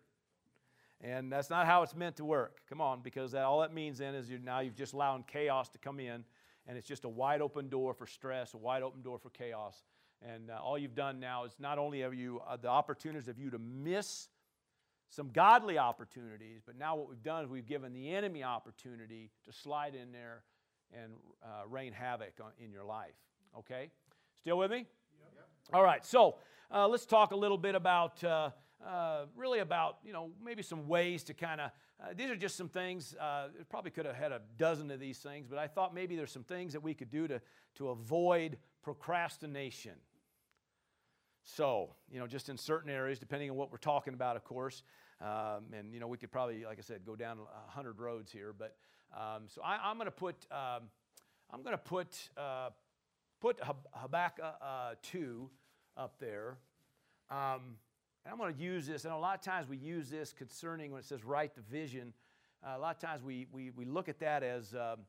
[1.01, 2.61] And that's not how it's meant to work.
[2.69, 5.69] Come on, because that, all that means then is you now you've just allowed chaos
[5.69, 6.23] to come in,
[6.67, 9.83] and it's just a wide open door for stress, a wide open door for chaos.
[10.21, 13.37] And uh, all you've done now is not only have you uh, the opportunities of
[13.37, 14.29] you to miss
[15.09, 19.51] some godly opportunities, but now what we've done is we've given the enemy opportunity to
[19.51, 20.43] slide in there
[20.93, 23.15] and uh, rain havoc on, in your life.
[23.57, 23.89] Okay?
[24.39, 24.77] Still with me?
[24.77, 25.47] Yep.
[25.73, 26.35] All right, so
[26.73, 28.23] uh, let's talk a little bit about
[28.83, 32.55] uh, really about, you know, maybe some ways to kind of, uh, these are just
[32.55, 35.93] some things, uh, probably could have had a dozen of these things, but I thought
[35.93, 37.41] maybe there's some things that we could do to,
[37.75, 39.93] to avoid procrastination.
[41.43, 44.83] so, you know, just in certain areas, depending on what we're talking about, of course.
[45.21, 48.53] Um, and, you know, we could probably, like I said, go down 100 roads here.
[48.57, 48.75] But
[49.15, 50.89] um, so I, am going to put, um,
[51.51, 52.69] I'm going to put, uh,
[53.39, 53.59] put
[53.93, 55.49] Habakkuk uh, 2
[55.97, 56.57] up there.
[57.29, 57.77] Um,
[58.25, 59.05] and I'm going to use this.
[59.05, 62.11] And a lot of times we use this concerning when it says write the vision.
[62.65, 65.01] Uh, a lot of times we, we, we look at that as, um,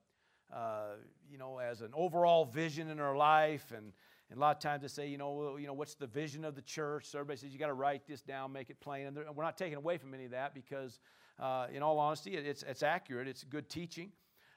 [0.52, 0.96] uh,
[1.30, 3.72] you know, as an overall vision in our life.
[3.74, 3.92] And,
[4.28, 6.44] and a lot of times they say, you know, well, you know, what's the vision
[6.44, 7.06] of the church?
[7.06, 9.06] So everybody says you got to write this down, make it plain.
[9.06, 11.00] And we're not taking away from any of that because,
[11.38, 13.28] uh, in all honesty, it's, it's accurate.
[13.28, 14.10] It's good teaching.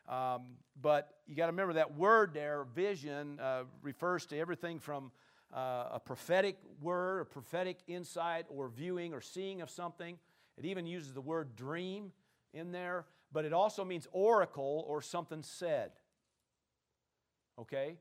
[0.09, 5.11] Um, but you got to remember that word there, vision, uh, refers to everything from
[5.53, 10.17] uh, a prophetic word, a prophetic insight, or viewing or seeing of something.
[10.57, 12.11] It even uses the word dream
[12.53, 15.91] in there, but it also means oracle or something said.
[17.57, 17.95] Okay?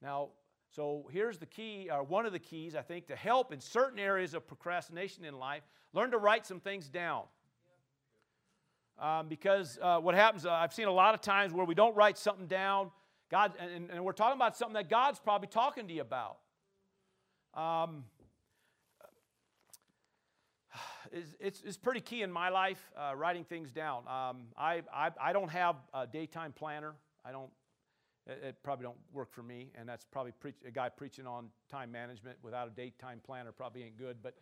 [0.00, 0.30] Now,
[0.70, 3.98] so here's the key, or one of the keys, I think, to help in certain
[3.98, 5.62] areas of procrastination in life.
[5.92, 7.22] Learn to write some things down.
[8.98, 11.96] Um, because uh, what happens, uh, I've seen a lot of times where we don't
[11.96, 12.90] write something down,
[13.30, 16.38] God, and, and, we're talking about something that God's probably talking to you about.
[17.56, 18.04] Um,
[21.12, 23.98] it's, it's, it's, pretty key in my life, uh, writing things down.
[24.08, 26.94] Um, I, I, I, don't have a daytime planner.
[27.24, 27.50] I don't,
[28.26, 31.46] it, it, probably don't work for me, and that's probably preach, a guy preaching on
[31.70, 34.34] time management without a daytime planner probably ain't good, but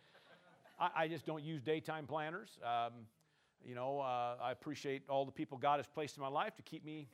[0.79, 2.57] I, I just don't use daytime planners.
[2.63, 2.93] Um,
[3.63, 6.63] you know, uh, I appreciate all the people God has placed in my life to
[6.63, 7.07] keep me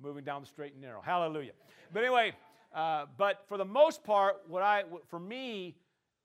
[0.00, 1.00] moving down the straight and narrow.
[1.02, 1.52] Hallelujah.
[1.92, 2.34] But anyway,
[2.74, 5.76] uh, but for the most part, what I, for me,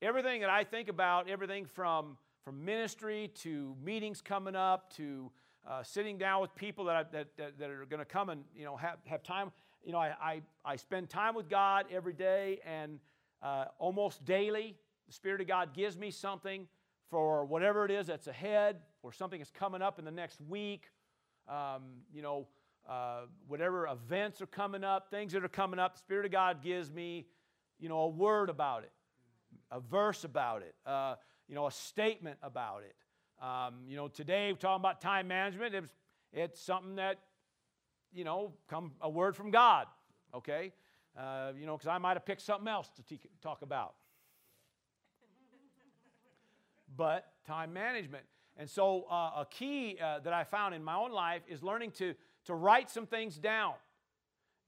[0.01, 5.31] everything that I think about, everything from, from ministry to meetings coming up to
[5.69, 8.43] uh, sitting down with people that, I, that, that, that, are going to come and,
[8.55, 9.51] you know, have, have time,
[9.83, 12.99] you know, I, I, I spend time with God every day and
[13.43, 14.75] uh, almost daily.
[15.07, 16.67] The Spirit of God gives me something
[17.12, 20.89] for whatever it is that's ahead or something that's coming up in the next week.
[21.47, 21.83] Um,
[22.13, 22.47] you know,
[22.89, 26.63] uh, whatever events are coming up, things that are coming up, the Spirit of God
[26.63, 27.28] gives me,
[27.80, 28.91] you know, a word about it,
[29.71, 31.15] a verse about it, uh,
[31.47, 32.95] you know, a statement about it.
[33.43, 35.75] Um, you know, today we're talking about time management.
[35.75, 35.93] It's,
[36.34, 37.19] it's something that,
[38.12, 39.86] you know, come a word from God,
[40.34, 40.73] okay?
[41.17, 43.93] Uh, you know, because I might have picked something else to talk about.
[46.99, 48.25] but time management.
[48.58, 51.91] And so, uh, a key uh, that I found in my own life is learning
[51.91, 52.13] to,
[52.49, 53.73] to write some things down.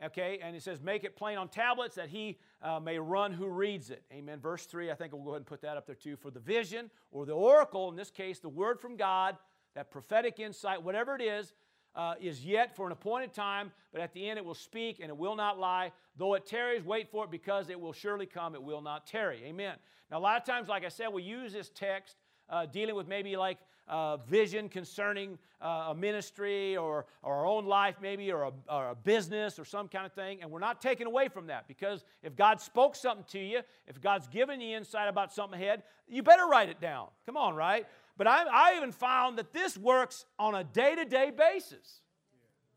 [0.04, 3.48] Okay, and it says, make it plain on tablets that he uh, may run who
[3.48, 4.04] reads it.
[4.12, 4.40] Amen.
[4.40, 6.16] Verse 3, I think we'll go ahead and put that up there too.
[6.16, 9.38] For the vision or the oracle, in this case, the word from God,
[9.76, 11.54] that prophetic insight, whatever it is,
[11.96, 15.10] uh, is yet for an appointed time, but at the end it will speak and
[15.10, 15.92] it will not lie.
[16.18, 19.44] Though it tarries, wait for it because it will surely come, it will not tarry.
[19.46, 19.76] Amen.
[20.10, 22.18] Now, a lot of times, like I said, we use this text
[22.50, 27.66] uh, dealing with maybe like uh, vision concerning uh, a ministry or, or our own
[27.66, 30.42] life, maybe, or a, or a business or some kind of thing.
[30.42, 34.02] And we're not taking away from that because if God spoke something to you, if
[34.02, 37.08] God's given you insight about something ahead, you better write it down.
[37.26, 37.86] Come on, right?
[38.18, 42.02] But I, I even found that this works on a day to day basis.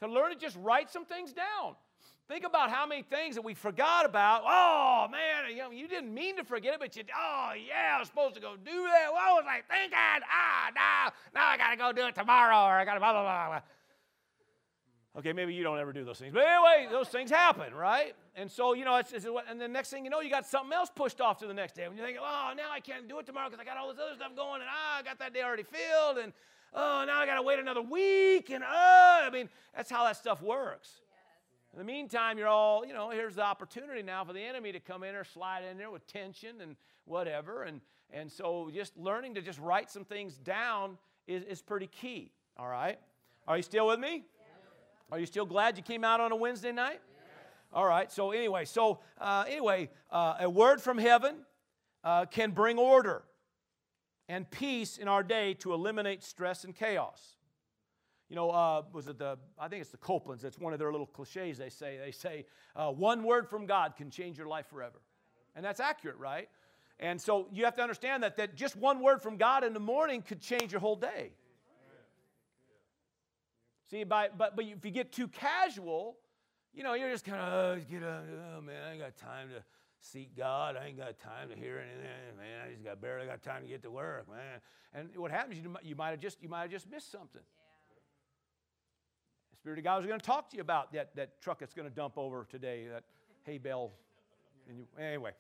[0.01, 1.77] To learn to just write some things down.
[2.27, 4.43] Think about how many things that we forgot about.
[4.47, 7.99] Oh man, you, know, you didn't mean to forget it, but you, oh yeah, I
[7.99, 9.09] was supposed to go do that.
[9.13, 9.93] What was I thinking?
[9.95, 13.61] Ah, now, now I gotta go do it tomorrow, or I gotta blah blah blah.
[15.17, 18.15] Okay, maybe you don't ever do those things, but anyway, those things happen, right?
[18.35, 20.73] And so you know, it's, it's, and the next thing you know, you got something
[20.73, 21.87] else pushed off to the next day.
[21.87, 24.01] When you think, oh, now I can't do it tomorrow because I got all this
[24.03, 26.33] other stuff going, and ah, I got that day already filled, and
[26.73, 30.17] oh, now I got to wait another week, and oh, I mean, that's how that
[30.17, 31.03] stuff works.
[31.75, 34.79] In the meantime, you're all, you know, here's the opportunity now for the enemy to
[34.79, 37.65] come in or slide in there with tension and whatever.
[37.65, 37.81] And,
[38.13, 42.31] and so just learning to just write some things down is, is pretty key.
[42.57, 43.01] All right?
[43.49, 44.25] Are you still with me?
[45.11, 47.01] Are you still glad you came out on a Wednesday night?
[47.73, 48.11] All right.
[48.13, 51.39] So anyway, so uh, anyway, uh, a word from heaven
[52.05, 53.25] uh, can bring order
[54.29, 57.35] and peace in our day to eliminate stress and chaos.
[58.35, 60.91] You know, uh, was it the, I think it's the Copelands, that's one of their
[60.91, 62.01] little cliches they say.
[62.05, 65.01] They say, uh, one word from God can change your life forever.
[65.55, 66.49] And that's accurate, right?
[66.99, 69.79] And so you have to understand that, that just one word from God in the
[69.79, 71.31] morning could change your whole day.
[73.89, 76.17] See, by, but, but if you get too casual,
[76.73, 78.25] you know, you're just kind of, oh, get up,
[78.57, 79.63] oh man, I ain't got time to
[80.01, 80.77] seek God.
[80.77, 82.67] I ain't got time to hear anything, man.
[82.67, 84.61] I just got barely got time to get to work, man.
[84.93, 87.43] And what happens, you, you might have just, you might have just missed something.
[89.65, 91.89] Spirit of God was going to talk to you about that, that truck that's going
[91.89, 93.03] to dump over today, that
[93.45, 93.93] hay bale.
[94.69, 95.31] You, anyway,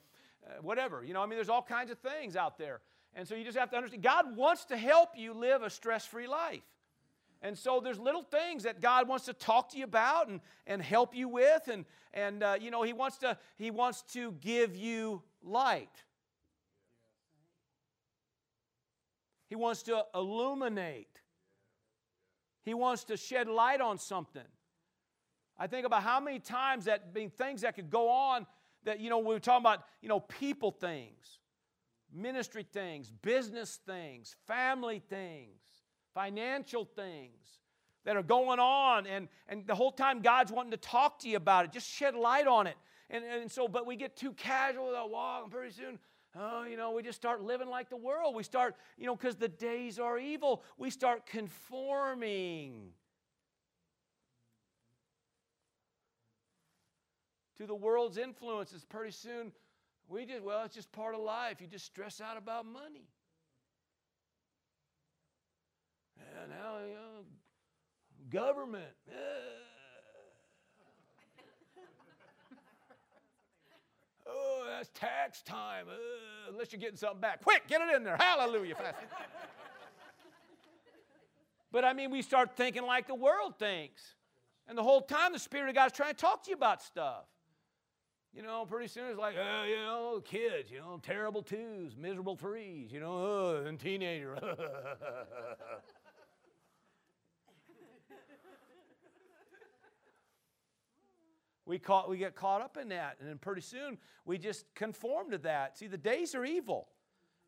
[0.46, 1.04] uh, whatever.
[1.04, 2.80] You know, I mean, there's all kinds of things out there.
[3.14, 6.06] And so you just have to understand God wants to help you live a stress
[6.06, 6.62] free life.
[7.42, 10.80] And so there's little things that God wants to talk to you about and, and
[10.80, 11.68] help you with.
[11.68, 16.02] And, and uh, you know, he wants, to, he wants to give you light.
[19.50, 21.20] He wants to illuminate.
[22.64, 24.42] He wants to shed light on something.
[25.58, 28.46] I think about how many times that being things that could go on
[28.84, 31.38] that, you know, we were talking about, you know, people things,
[32.12, 35.64] ministry things, business things, family things
[36.14, 37.58] financial things
[38.04, 41.36] that are going on, and, and the whole time God's wanting to talk to you
[41.36, 41.72] about it.
[41.72, 42.76] Just shed light on it.
[43.10, 45.98] And, and so, but we get too casual with our walk, and pretty soon,
[46.37, 48.35] oh, you know, we just start living like the world.
[48.35, 52.91] We start, you know, because the days are evil, we start conforming
[57.57, 58.85] to the world's influences.
[58.85, 59.53] Pretty soon,
[60.09, 61.61] we just, well, it's just part of life.
[61.61, 63.09] You just stress out about money.
[66.18, 67.24] And now, you know,
[68.30, 68.93] government.
[74.26, 75.86] Oh, that's tax time.
[75.88, 77.42] Uh, unless you're getting something back.
[77.42, 78.16] Quick, get it in there.
[78.16, 78.74] Hallelujah.
[78.74, 78.96] Fast.
[81.72, 84.02] but I mean, we start thinking like the world thinks.
[84.66, 86.82] And the whole time, the Spirit of God is trying to talk to you about
[86.82, 87.24] stuff.
[88.34, 92.34] You know, pretty soon it's like, oh, you know, kids, you know, terrible twos, miserable
[92.34, 94.36] threes, you know, oh, and teenager.
[101.66, 105.30] We, caught, we get caught up in that, and then pretty soon we just conform
[105.30, 105.78] to that.
[105.78, 106.88] See, the days are evil.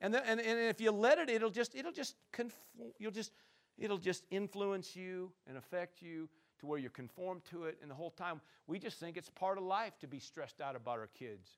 [0.00, 3.32] And, the, and, and if you let it, it'll just, it'll just conform, you'll just,
[3.78, 6.28] it'll just influence you and affect you
[6.60, 7.78] to where you're conformed to it.
[7.82, 10.76] And the whole time, we just think it's part of life to be stressed out
[10.76, 11.50] about our kids,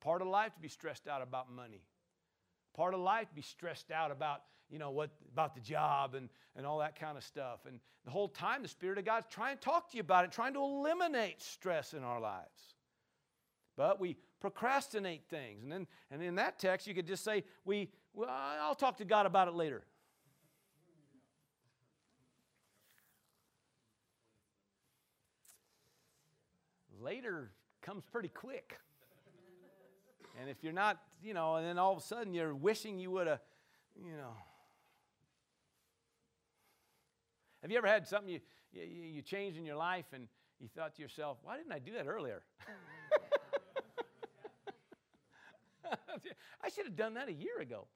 [0.00, 1.82] part of life to be stressed out about money,
[2.74, 6.64] part of life be stressed out about you know, what about the job and, and
[6.64, 7.60] all that kind of stuff.
[7.66, 10.32] And the whole time, the Spirit of God's trying to talk to you about it,
[10.32, 12.74] trying to eliminate stress in our lives.
[13.76, 15.62] But we procrastinate things.
[15.62, 19.04] And then and in that text, you could just say, we, well, I'll talk to
[19.04, 19.82] God about it later.
[27.02, 27.50] Later
[27.82, 28.78] comes pretty quick.
[30.38, 33.10] And if you're not, you know, and then all of a sudden you're wishing you
[33.10, 33.40] would have,
[33.96, 34.34] you know,
[37.62, 38.40] Have you ever had something you,
[38.72, 40.28] you, you changed in your life and
[40.58, 42.42] you thought to yourself, why didn't I do that earlier?
[46.62, 47.86] I should have done that a year ago.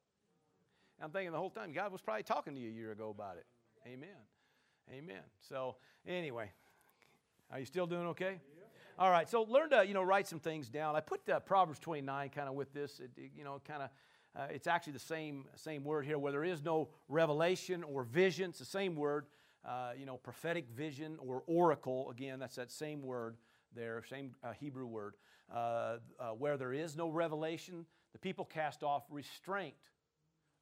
[1.03, 3.37] I'm thinking the whole time, God was probably talking to you a year ago about
[3.37, 3.47] it.
[3.87, 4.09] Amen.
[4.93, 5.23] Amen.
[5.41, 5.77] So,
[6.07, 6.51] anyway,
[7.51, 8.41] are you still doing okay?
[8.97, 10.95] All right, so learn to, you know, write some things down.
[10.95, 13.91] I put uh, Proverbs 29 kind of with this, it, you know, kind of,
[14.37, 18.51] uh, it's actually the same, same word here, where there is no revelation or vision,
[18.51, 19.27] it's the same word.
[19.65, 23.37] Uh, you know, prophetic vision or oracle, again, that's that same word
[23.75, 25.15] there, same uh, Hebrew word,
[25.53, 29.75] uh, uh, where there is no revelation, the people cast off restraint.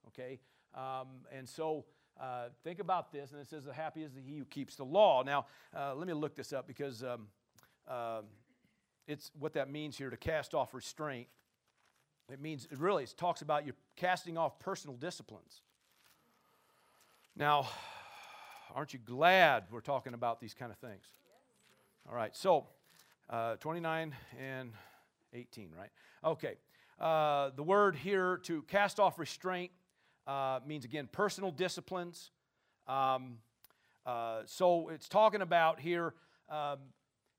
[0.06, 0.40] Okay?
[0.74, 1.84] Um, and so
[2.18, 5.22] uh, think about this, and it says, The happy is he who keeps the law.
[5.22, 7.26] Now, let me look this up because um,
[9.06, 11.28] it's what that means here to cast off restraint.
[12.30, 15.60] It means, it really it talks about you casting off personal disciplines.
[17.36, 17.68] Now,
[18.74, 21.04] Aren't you glad we're talking about these kind of things?
[22.08, 22.68] All right, so
[23.28, 24.72] uh, 29 and
[25.34, 25.90] 18, right?
[26.24, 26.54] Okay.
[26.98, 29.72] Uh, the word here to cast off restraint
[30.26, 32.30] uh, means, again, personal disciplines.
[32.86, 33.38] Um,
[34.06, 36.14] uh, so it's talking about here
[36.48, 36.78] um,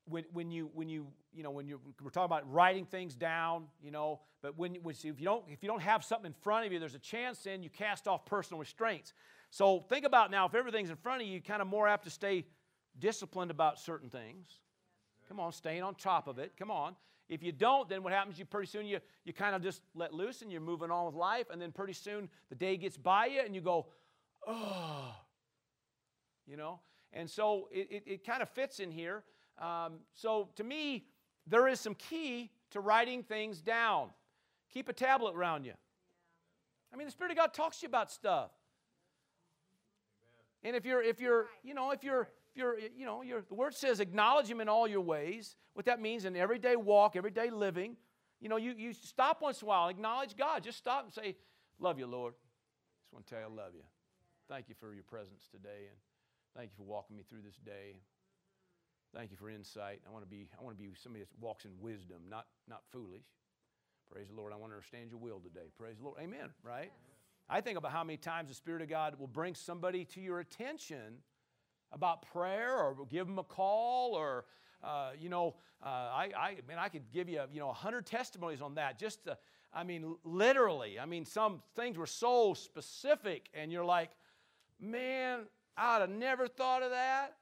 [0.06, 3.64] when, when you when you you know when you we're talking about writing things down
[3.82, 6.66] you know but when, when if you don't if you don't have something in front
[6.66, 9.12] of you there's a chance then you cast off personal restraints
[9.54, 12.02] so think about now if everything's in front of you, you're kind of more apt
[12.06, 12.44] to stay
[12.98, 14.58] disciplined about certain things.
[15.28, 16.54] Come on, staying on top of it.
[16.58, 16.96] Come on.
[17.28, 18.36] If you don't, then what happens?
[18.36, 21.14] You pretty soon you, you kind of just let loose and you're moving on with
[21.14, 23.86] life, and then pretty soon the day gets by you and you go,
[24.44, 25.14] oh,
[26.48, 26.80] you know.
[27.12, 29.22] And so it, it, it kind of fits in here.
[29.58, 31.04] Um, so to me,
[31.46, 34.08] there is some key to writing things down.
[34.72, 35.74] Keep a tablet around you.
[36.92, 38.50] I mean, the Spirit of God talks to you about stuff.
[40.62, 43.54] And if you're, if you're, you know, if you're, if you're, you know, you're, the
[43.54, 45.56] word says acknowledge him in all your ways.
[45.74, 47.96] What that means in everyday walk, everyday living,
[48.40, 50.62] you know, you, you stop once in a while, acknowledge God.
[50.62, 51.36] Just stop and say,
[51.78, 52.34] love you, Lord.
[53.02, 53.82] Just want to tell you I love you.
[54.48, 55.96] Thank you for your presence today, and
[56.54, 58.00] thank you for walking me through this day.
[59.14, 60.00] Thank you for insight.
[60.08, 62.82] I want to be, I want to be somebody that walks in wisdom, not, not
[62.90, 63.22] foolish,
[64.12, 64.52] Praise the Lord.
[64.52, 65.70] I want to understand your will today.
[65.78, 66.18] Praise the Lord.
[66.20, 66.50] Amen.
[66.62, 66.92] Right?
[67.48, 70.40] I think about how many times the Spirit of God will bring somebody to your
[70.40, 71.18] attention
[71.92, 74.44] about prayer or give them a call or,
[74.82, 78.06] uh, you know, uh, I, I, mean, I could give you, you know, a hundred
[78.06, 78.98] testimonies on that.
[78.98, 79.36] Just, to,
[79.72, 80.98] I mean, literally.
[81.00, 84.10] I mean, some things were so specific and you're like,
[84.80, 85.40] man,
[85.76, 87.36] I'd have never thought of that.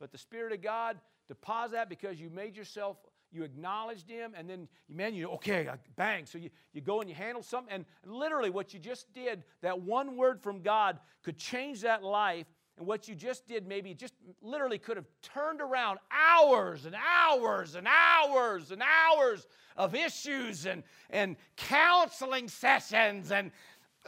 [0.00, 0.98] But the Spirit of God
[1.28, 2.96] deposits that because you made yourself
[3.32, 6.26] you acknowledged him, and then, man, you, okay, bang.
[6.26, 9.80] So you, you go and you handle something, and literally what you just did, that
[9.80, 12.46] one word from God could change that life.
[12.76, 17.74] And what you just did maybe just literally could have turned around hours and hours
[17.74, 19.46] and hours and hours
[19.76, 23.50] of issues and, and counseling sessions and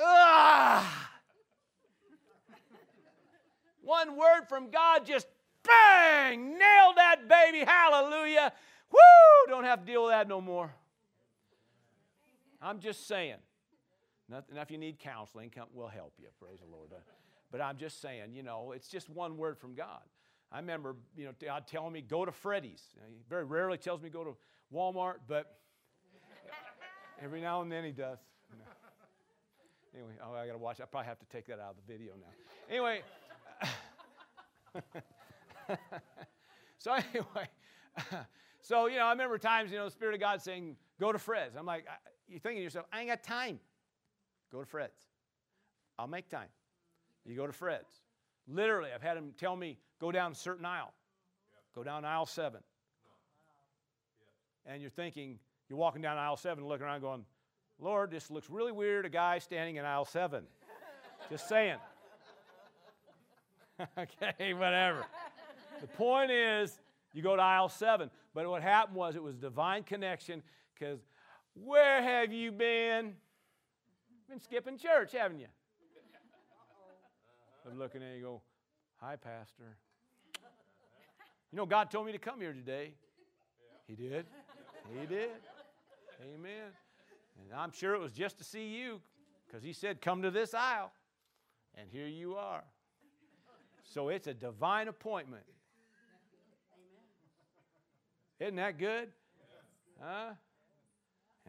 [0.01, 1.11] ah.
[3.83, 5.27] One word from God just
[5.65, 8.53] bang, nailed that baby, hallelujah.
[8.91, 8.99] Woo!
[9.49, 10.73] Don't have to deal with that no more.
[12.61, 13.37] I'm just saying.
[14.29, 16.29] Nothing, if you need counseling, we'll help you.
[16.41, 16.91] Praise the Lord.
[17.51, 20.01] But I'm just saying, you know, it's just one word from God.
[20.51, 22.83] I remember, you know, God telling me, go to Freddy's.
[23.09, 24.37] He very rarely tells me go to
[24.75, 25.59] Walmart, but
[27.23, 28.19] every now and then he does.
[29.95, 30.81] Anyway, oh, I got to watch.
[30.81, 32.33] I probably have to take that out of the video now.
[32.71, 33.03] Anyway,
[36.79, 37.49] so anyway,
[38.61, 41.19] so, you know, I remember times, you know, the Spirit of God saying, go to
[41.19, 41.57] Fred's.
[41.57, 41.87] I'm like,
[42.29, 43.61] you're thinking to yourself, I ain't got time.
[44.51, 45.01] Go to Fred's.
[45.99, 46.49] I'll make time.
[47.25, 48.03] You go to Fred's.
[48.49, 50.93] Literally, I've had him tell me, go down a certain aisle.
[51.75, 52.61] Go down aisle seven.
[54.67, 55.39] And you're thinking,
[55.69, 57.25] you're walking down aisle seven, looking around, going,
[57.79, 60.45] Lord, this looks really weird, a guy standing in aisle seven.
[61.31, 61.79] Just saying.
[63.99, 65.05] okay, whatever.
[65.83, 66.79] The point is,
[67.13, 68.09] you go to aisle seven.
[68.35, 70.43] But what happened was it was divine connection
[70.75, 71.01] because
[71.55, 73.15] where have you been?
[74.31, 75.49] Been skipping church, haven't you?
[77.71, 78.43] I'm looking at you go,
[79.01, 79.77] Hi, Pastor.
[81.51, 82.95] You know, God told me to come here today.
[83.87, 84.25] He did.
[84.99, 85.31] He did.
[86.23, 86.71] Amen.
[87.43, 89.01] And I'm sure it was just to see you
[89.47, 90.93] because He said, Come to this aisle.
[91.75, 92.63] And here you are.
[93.85, 95.45] So it's a divine appointment.
[98.43, 99.09] Isn't that good?
[100.01, 100.33] Huh?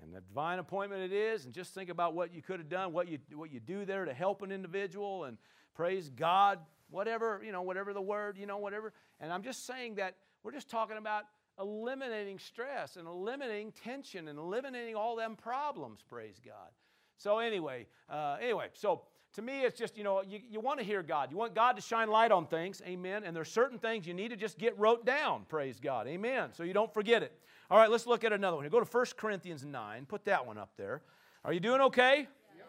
[0.01, 2.93] And the divine appointment it is, and just think about what you could have done,
[2.93, 5.37] what you, what you do there to help an individual, and
[5.73, 6.59] praise God,
[6.91, 8.93] whatever, you know, whatever the word, you know, whatever.
[9.19, 11.23] And I'm just saying that we're just talking about
[11.59, 16.69] eliminating stress and eliminating tension and eliminating all them problems, praise God.
[17.17, 19.03] So anyway, uh, anyway, so
[19.33, 21.31] to me, it's just, you know, you, you want to hear God.
[21.31, 22.81] You want God to shine light on things.
[22.85, 23.23] Amen.
[23.23, 25.45] And there's certain things you need to just get wrote down.
[25.49, 26.07] Praise God.
[26.07, 26.49] Amen.
[26.53, 27.37] So you don't forget it.
[27.71, 28.69] All right, let's look at another one.
[28.69, 30.05] Go to 1 Corinthians 9.
[30.05, 31.01] Put that one up there.
[31.43, 32.27] Are you doing okay?
[32.55, 32.67] Yes.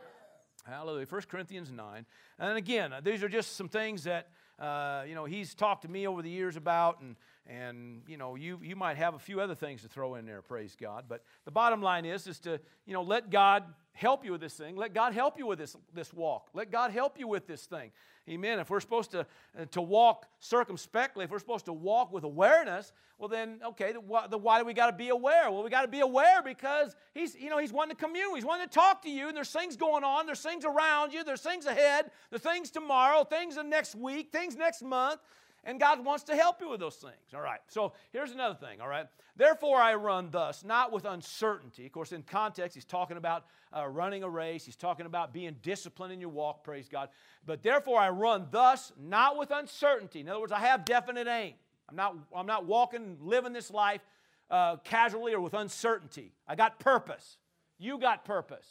[0.64, 1.06] Hallelujah.
[1.06, 2.06] 1 Corinthians 9.
[2.38, 6.06] And again, these are just some things that, uh, you know, he's talked to me
[6.06, 9.54] over the years about, and, and you know, you, you might have a few other
[9.54, 11.04] things to throw in there, praise God.
[11.08, 14.54] But the bottom line is, is to, you know, let God help you with this
[14.54, 14.76] thing.
[14.76, 16.50] Let God help you with this, this walk.
[16.52, 17.90] Let God help you with this thing.
[18.28, 18.58] Amen.
[18.58, 22.92] If we're supposed to, uh, to walk circumspectly, if we're supposed to walk with awareness,
[23.18, 25.50] well then, okay, the, the, why do we got to be aware?
[25.50, 28.34] Well, we got to be aware because he's, you know, he's wanting to commune.
[28.34, 30.24] He's wanting to talk to you, and there's things going on.
[30.24, 31.22] There's things around you.
[31.22, 32.10] There's things ahead.
[32.30, 35.20] There's things tomorrow, things the next week, things next month.
[35.66, 37.32] And God wants to help you with those things.
[37.34, 37.60] All right.
[37.68, 38.80] So here's another thing.
[38.80, 39.06] All right.
[39.36, 41.86] Therefore, I run thus, not with uncertainty.
[41.86, 43.46] Of course, in context, he's talking about
[43.76, 44.64] uh, running a race.
[44.64, 46.64] He's talking about being disciplined in your walk.
[46.64, 47.08] Praise God.
[47.46, 50.20] But therefore, I run thus, not with uncertainty.
[50.20, 51.54] In other words, I have definite aim.
[51.88, 54.02] I'm not, I'm not walking, living this life
[54.50, 56.32] uh, casually or with uncertainty.
[56.46, 57.38] I got purpose.
[57.78, 58.66] You got purpose.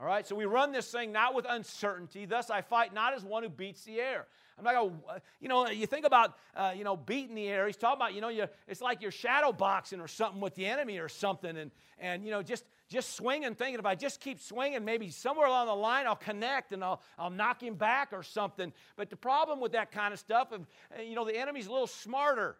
[0.00, 2.26] All right, so we run this thing not with uncertainty.
[2.26, 4.26] Thus, I fight not as one who beats the air.
[4.56, 7.66] I'm not going to, you know, you think about, uh, you know, beating the air.
[7.66, 10.66] He's talking about, you know, you, it's like you're shadow boxing or something with the
[10.66, 11.56] enemy or something.
[11.56, 15.48] And, and you know, just, just swinging, thinking if I just keep swinging, maybe somewhere
[15.48, 18.72] along the line I'll connect and I'll, I'll knock him back or something.
[18.94, 21.88] But the problem with that kind of stuff, uh, you know, the enemy's a little
[21.88, 22.56] smarter.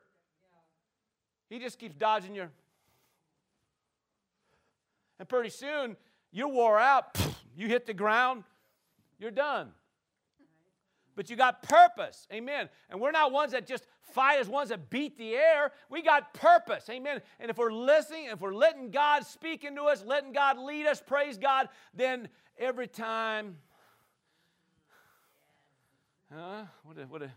[1.48, 2.48] He just keeps dodging you.
[5.20, 5.96] And pretty soon,
[6.32, 7.16] you're wore out,
[7.56, 8.42] you hit the ground,
[9.20, 9.70] you're done
[11.16, 12.26] but you got purpose.
[12.32, 12.68] Amen.
[12.90, 15.72] And we're not ones that just fight as ones that beat the air.
[15.90, 16.88] We got purpose.
[16.90, 17.20] Amen.
[17.40, 21.00] And if we're listening, if we're letting God speak into us, letting God lead us,
[21.00, 23.56] praise God, then every time,
[26.32, 26.64] huh?
[26.84, 27.30] What a, what a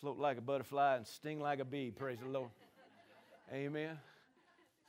[0.00, 2.50] float like a butterfly and sting like a bee, praise the Lord.
[3.52, 3.98] Amen.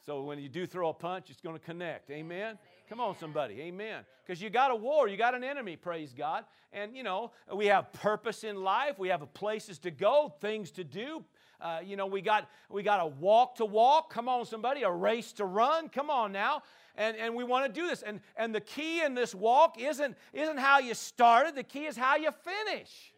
[0.05, 2.09] So when you do throw a punch, it's going to connect.
[2.11, 2.57] Amen?
[2.89, 3.59] Come on, somebody.
[3.61, 4.03] Amen.
[4.25, 6.45] Because you got a war, you got an enemy, praise God.
[6.71, 10.83] And, you know, we have purpose in life, we have places to go, things to
[10.85, 11.25] do.
[11.59, 14.13] Uh, you know, we got we got a walk to walk.
[14.13, 15.89] Come on, somebody, a race to run.
[15.89, 16.61] Come on now.
[16.95, 18.03] And, and we want to do this.
[18.03, 21.97] And, and the key in this walk isn't, isn't how you started, the key is
[21.97, 23.13] how you finish.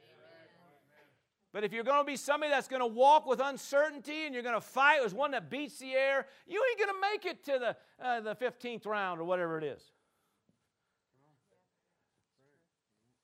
[1.51, 4.43] But if you're going to be somebody that's going to walk with uncertainty and you're
[4.43, 7.43] going to fight as one that beats the air, you ain't going to make it
[7.45, 9.81] to the, uh, the 15th round or whatever it is.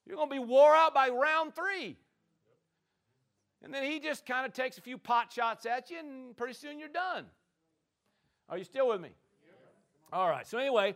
[0.07, 1.97] You're going to be wore out by round three.
[3.63, 6.53] And then he just kind of takes a few pot shots at you, and pretty
[6.53, 7.25] soon you're done.
[8.47, 9.09] Are you still with me?
[10.13, 10.47] All right.
[10.47, 10.95] So, anyway,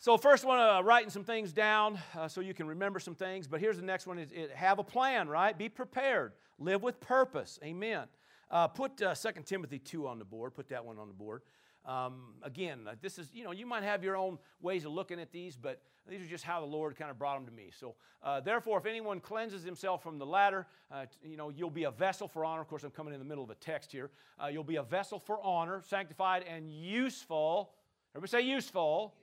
[0.00, 3.48] so first one, uh, writing some things down uh, so you can remember some things.
[3.48, 5.56] But here's the next one: is it, have a plan, right?
[5.56, 6.32] Be prepared.
[6.58, 7.58] Live with purpose.
[7.64, 8.06] Amen.
[8.50, 10.54] Uh, put uh, 2 Timothy 2 on the board.
[10.54, 11.42] Put that one on the board.
[11.84, 15.18] Um, again, uh, this is, you know, you might have your own ways of looking
[15.18, 17.70] at these, but these are just how the Lord kind of brought them to me.
[17.78, 21.84] So, uh, therefore, if anyone cleanses himself from the latter, uh, you know, you'll be
[21.84, 22.60] a vessel for honor.
[22.60, 24.10] Of course, I'm coming in the middle of a text here.
[24.42, 27.70] Uh, you'll be a vessel for honor, sanctified and useful.
[28.14, 29.14] Everybody say useful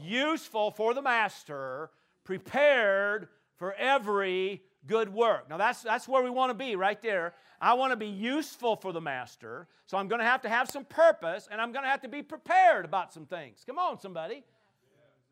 [0.00, 1.90] useful for the master,
[2.24, 5.48] prepared for every good work.
[5.48, 7.34] Now that's that's where we want to be right there.
[7.60, 10.68] I want to be useful for the master, so I'm going to have to have
[10.68, 13.62] some purpose, and I'm going to have to be prepared about some things.
[13.64, 14.42] Come on, somebody.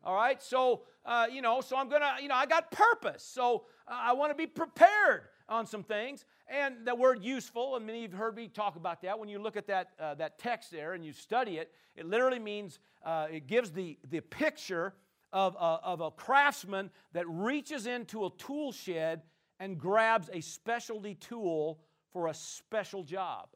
[0.03, 3.65] All right, so uh, you know, so I'm gonna, you know, I got purpose, so
[3.87, 6.25] uh, I want to be prepared on some things.
[6.47, 9.19] And the word useful, and many of you have heard me talk about that.
[9.19, 12.39] When you look at that uh, that text there and you study it, it literally
[12.39, 14.93] means uh, it gives the the picture
[15.33, 19.21] of a, of a craftsman that reaches into a tool shed
[19.59, 21.79] and grabs a specialty tool
[22.11, 23.47] for a special job.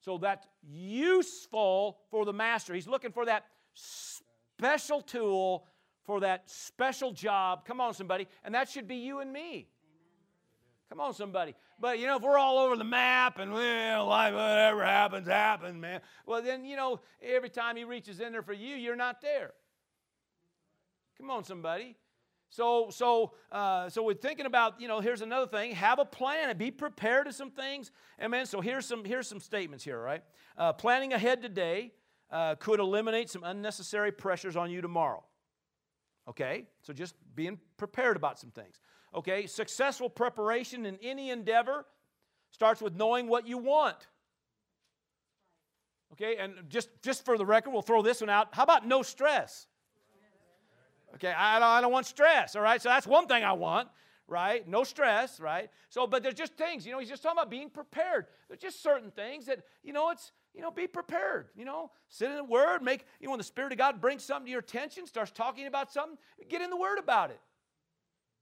[0.00, 2.74] So that's useful for the master.
[2.74, 3.44] He's looking for that
[3.74, 5.66] special tool
[6.04, 7.64] for that special job.
[7.64, 8.26] Come on, somebody.
[8.44, 9.68] And that should be you and me.
[10.90, 11.54] Come on, somebody.
[11.78, 15.80] But you know, if we're all over the map and well, life, whatever happens, happens,
[15.80, 16.00] man.
[16.26, 19.52] Well, then you know, every time he reaches in there for you, you're not there.
[21.16, 21.96] Come on, somebody.
[22.52, 25.72] So, so, uh, so we're thinking about, you know, here's another thing.
[25.72, 27.92] Have a plan and be prepared to some things.
[28.20, 28.44] Amen.
[28.44, 30.24] So here's some here's some statements here, right?
[30.58, 31.92] Uh, planning ahead today
[32.32, 35.22] uh, could eliminate some unnecessary pressures on you tomorrow.
[36.28, 38.80] Okay, so just being prepared about some things.
[39.14, 41.84] Okay, successful preparation in any endeavor
[42.52, 44.06] starts with knowing what you want.
[46.12, 48.48] Okay, and just, just for the record, we'll throw this one out.
[48.52, 49.66] How about no stress?
[51.14, 52.80] Okay, I don't, I don't want stress, all right?
[52.80, 53.88] So that's one thing I want,
[54.28, 54.66] right?
[54.68, 55.68] No stress, right?
[55.88, 58.26] So, but there's just things, you know, he's just talking about being prepared.
[58.48, 61.48] There's just certain things that, you know, it's, you know, be prepared.
[61.56, 64.22] You know, sit in the Word, make, you know, when the Spirit of God brings
[64.22, 66.16] something to your attention, starts talking about something,
[66.48, 67.40] get in the Word about it.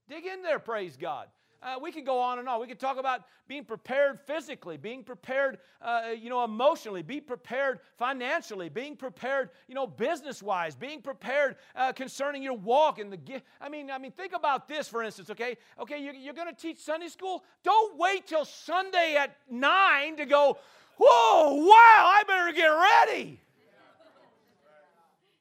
[0.09, 1.29] Dig in there, praise God.
[1.61, 2.61] Uh, we could go on and on.
[2.61, 7.81] We could talk about being prepared physically, being prepared, uh, you know, emotionally, be prepared
[7.97, 13.45] financially, being prepared, you know, business-wise, being prepared uh, concerning your walk and the gift.
[13.61, 15.31] I mean, I mean, think about this, for instance.
[15.31, 17.43] Okay, okay, you're, you're going to teach Sunday school.
[17.65, 20.59] Don't wait till Sunday at nine to go.
[20.97, 21.73] Whoa, wow!
[21.75, 23.41] I better get ready.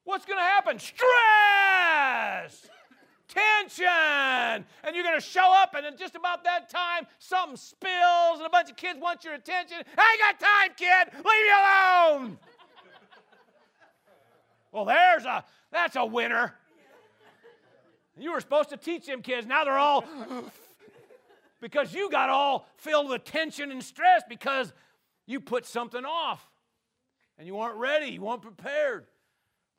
[0.04, 0.80] What's going to happen?
[0.80, 2.68] Stress
[3.28, 4.66] tension.
[4.84, 8.46] And you're going to show up, and at just about that time, something spills, and
[8.46, 9.78] a bunch of kids want your attention.
[9.98, 11.14] I ain't got time, kid.
[11.14, 12.38] Leave me alone.
[14.72, 16.56] well, there's a that's a winner.
[18.20, 19.46] You were supposed to teach them kids.
[19.46, 20.04] Now they're all
[21.62, 24.74] because you got all filled with tension and stress because
[25.26, 26.46] you put something off
[27.38, 29.06] and you weren't ready, you weren't prepared.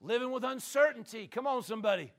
[0.00, 1.26] Living with uncertainty.
[1.26, 2.12] Come on, somebody.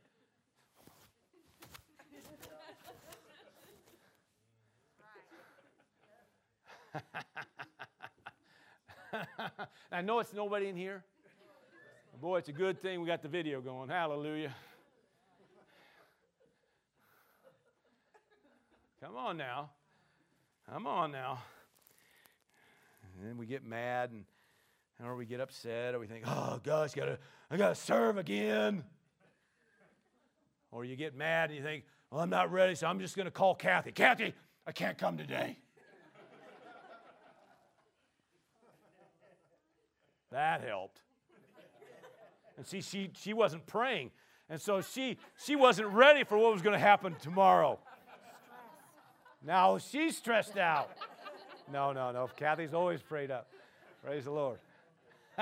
[9.92, 11.04] I know it's nobody in here.
[12.22, 13.90] Boy, it's a good thing we got the video going.
[13.90, 14.54] Hallelujah.
[19.02, 19.70] Come on now.
[20.70, 21.40] Come on now.
[23.04, 24.26] And then we get mad and
[25.04, 27.18] or we get upset or we think, oh gosh, gotta,
[27.50, 28.84] I gotta serve again.
[30.72, 33.32] Or you get mad and you think, well, I'm not ready, so I'm just gonna
[33.32, 33.92] call Kathy.
[33.92, 34.34] Kathy,
[34.68, 35.58] I can't come today.
[40.32, 41.02] That helped.
[42.58, 44.12] And see, she, she wasn't praying.
[44.50, 47.80] And so she, she wasn't ready for what was going to happen tomorrow.
[49.46, 50.92] Now she's stressed out.
[51.72, 52.30] No, no, no.
[52.36, 53.48] Kathy's always prayed up.
[54.04, 54.60] Praise the Lord.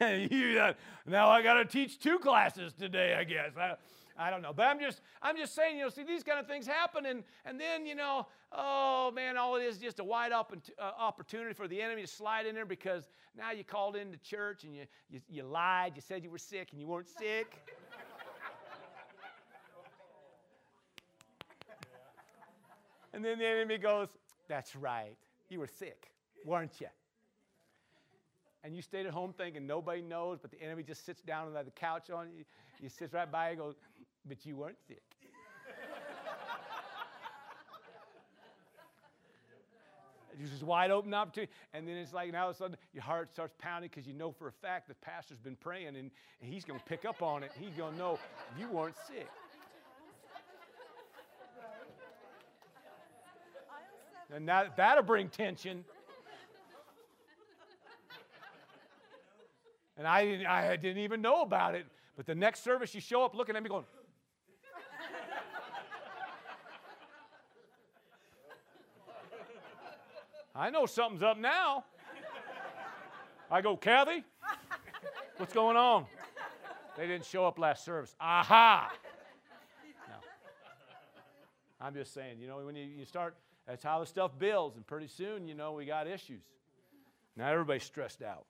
[0.30, 0.72] you, uh,
[1.06, 3.56] now I got to teach two classes today, I guess.
[3.58, 3.74] I,
[4.18, 6.46] I don't know, but I'm just I'm just saying, you know, see these kind of
[6.46, 10.32] things happen, and and then you know, oh man, all it is just a wide
[10.32, 14.18] open uh, opportunity for the enemy to slide in there because now you called into
[14.18, 17.56] church and you you, you lied, you said you were sick and you weren't sick.
[23.14, 24.08] and then the enemy goes,
[24.48, 25.16] "That's right,
[25.48, 26.10] you were sick,
[26.44, 26.88] weren't you?"
[28.62, 31.64] And you stayed at home thinking nobody knows, but the enemy just sits down on
[31.64, 32.44] the couch on you.
[32.80, 33.74] He sits right by you and goes,
[34.26, 35.02] but you weren't sick.
[40.42, 41.52] It's just wide open opportunity.
[41.74, 44.14] And then it's like now all of a sudden your heart starts pounding because you
[44.14, 47.20] know for a fact the pastor's been praying and, and he's going to pick up
[47.20, 47.52] on it.
[47.60, 48.18] He's going to know
[48.58, 49.28] you weren't sick.
[54.32, 55.84] And that, that'll bring tension.
[60.00, 61.84] And I didn't, I didn't even know about it.
[62.16, 63.84] But the next service, you show up looking at me going,
[70.54, 71.84] I know something's up now.
[73.50, 74.24] I go, Kathy,
[75.36, 76.06] what's going on?
[76.96, 78.16] They didn't show up last service.
[78.18, 78.90] Aha!
[80.08, 80.14] No.
[81.78, 83.36] I'm just saying, you know, when you, you start,
[83.66, 86.40] that's how the stuff builds, and pretty soon, you know, we got issues.
[87.36, 88.46] Now everybody's stressed out.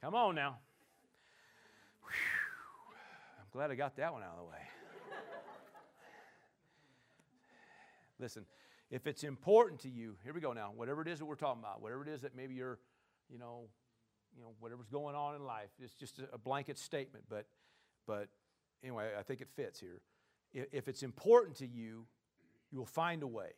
[0.00, 0.58] Come on now.
[2.02, 2.10] Whew.
[3.40, 4.58] I'm glad I got that one out of the way.
[8.20, 8.46] Listen,
[8.90, 11.62] if it's important to you, here we go now, whatever it is that we're talking
[11.62, 12.78] about, whatever it is that maybe you're,
[13.28, 13.68] you know,
[14.36, 17.46] you know, whatever's going on in life, it's just a blanket statement, but,
[18.06, 18.28] but
[18.82, 20.00] anyway, I think it fits here.
[20.52, 22.06] If it's important to you,
[22.70, 23.50] you will find a way.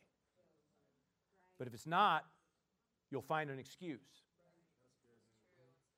[1.57, 2.25] But if it's not,
[3.11, 3.99] you'll find an excuse.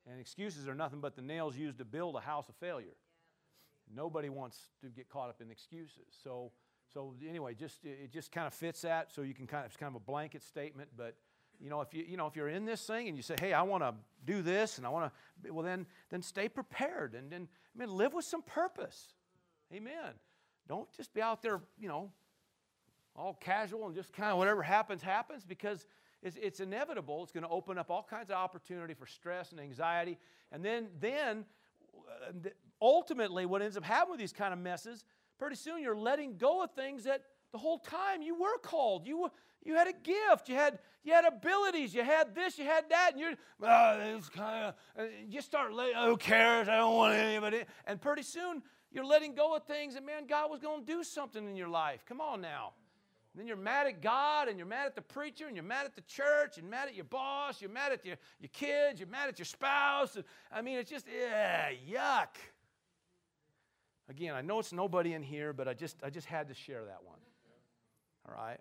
[0.09, 2.95] And excuses are nothing but the nails used to build a house of failure.
[3.93, 6.07] Nobody wants to get caught up in excuses.
[6.23, 6.51] So,
[6.93, 9.13] so anyway, just it just kind of fits that.
[9.13, 11.15] So you can kind of it's kind of a blanket statement, but
[11.59, 13.53] you know if you you know if you're in this thing and you say, hey,
[13.53, 13.93] I want to
[14.25, 15.11] do this and I want
[15.43, 19.13] to, well then then stay prepared and then I mean live with some purpose.
[19.73, 20.13] Amen.
[20.67, 22.11] Don't just be out there, you know,
[23.15, 25.85] all casual and just kind of whatever happens happens because
[26.23, 27.21] it's, it's inevitable.
[27.21, 30.17] It's going to open up all kinds of opportunity for stress and anxiety.
[30.51, 31.45] And then, then
[31.93, 32.49] uh,
[32.81, 35.03] ultimately, what ends up happening with these kind of messes,
[35.37, 39.05] pretty soon you're letting go of things that the whole time you were called.
[39.05, 39.29] You,
[39.63, 40.47] you had a gift.
[40.47, 41.93] You had, you had abilities.
[41.93, 42.57] You had this.
[42.57, 43.11] You had that.
[43.11, 46.69] And you're, oh, it's kind of, you start, letting, who cares?
[46.69, 47.63] I don't want anybody.
[47.85, 51.03] And pretty soon you're letting go of things And man, God was going to do
[51.03, 52.05] something in your life.
[52.07, 52.73] Come on now.
[53.33, 55.85] And then you're mad at God and you're mad at the preacher and you're mad
[55.85, 59.09] at the church and mad at your boss, you're mad at your, your kids, you're
[59.09, 60.15] mad at your spouse.
[60.51, 62.35] I mean, it's just, yeah, yuck.
[64.07, 66.85] Again, I know it's nobody in here, but I just, I just had to share
[66.85, 67.17] that one.
[68.27, 68.59] All right?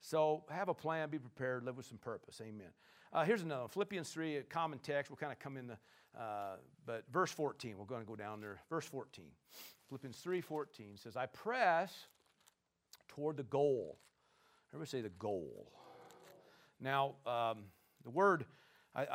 [0.00, 2.40] So have a plan, be prepared, live with some purpose.
[2.40, 2.70] Amen.
[3.12, 3.70] Uh, here's another one.
[3.70, 5.10] Philippians 3, a common text.
[5.10, 5.76] We'll kind of come in the,
[6.18, 8.58] uh, but verse 14, we're going to go down there.
[8.68, 9.26] Verse 14.
[9.88, 12.06] Philippians 3 14 says, I press
[13.10, 13.98] toward the goal.
[14.70, 15.70] Everybody say the goal.
[16.80, 17.64] Now, um,
[18.04, 18.46] the word,
[18.94, 19.06] I,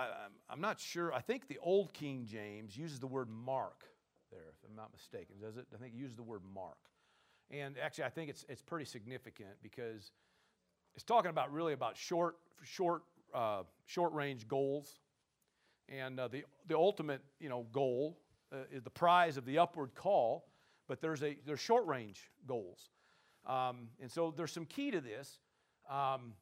[0.51, 3.85] am not sure, I think the Old King James uses the word mark
[4.31, 5.35] there, if I'm not mistaken.
[5.41, 5.65] Does it?
[5.73, 6.77] I think it uses the word mark.
[7.51, 10.11] And actually, I think it's, it's pretty significant because
[10.95, 14.99] it's talking about really about short, short, uh, short range goals.
[15.87, 18.17] And uh, the, the ultimate you know, goal
[18.51, 20.47] uh, is the prize of the upward call,
[20.87, 22.89] but there's, a, there's short range goals.
[23.45, 25.39] Um, and so there's some key to this.
[25.89, 26.33] Um,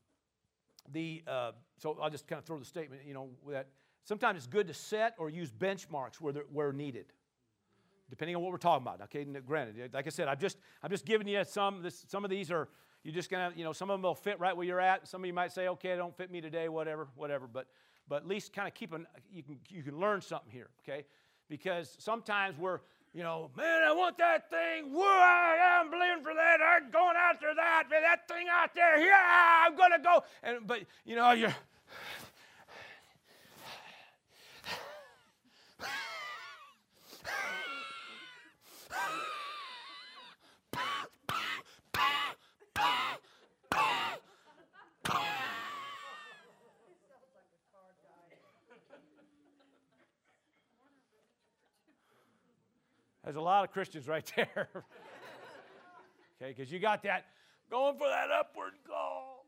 [0.91, 3.67] the, uh, so I'll just kind of throw the statement, you know, that
[4.03, 7.05] sometimes it's good to set or use benchmarks where, where needed,
[8.09, 9.01] depending on what we're talking about.
[9.03, 12.29] Okay, granted, like I said, I'm just, I'm just giving you some, this, some of
[12.29, 12.69] these are,
[13.03, 15.07] you're just gonna, you know, some of them will fit right where you're at.
[15.07, 17.47] Some of you might say, okay, don't fit me today, whatever, whatever.
[17.47, 17.67] But,
[18.07, 21.05] but at least kind of keep an, you can, you can learn something here, okay?
[21.49, 22.79] Because sometimes we're,
[23.13, 24.91] you know, man, I want that thing.
[24.91, 26.57] Whoa, I'm believing for that.
[26.61, 27.83] I'm going after that.
[27.89, 28.99] Man, that thing out there.
[28.99, 30.23] Yeah, I'm gonna go.
[30.41, 31.55] And but you know, you're.
[53.23, 54.67] There's a lot of Christians right there.
[56.41, 57.25] okay, because you got that
[57.69, 59.45] going for that upward call.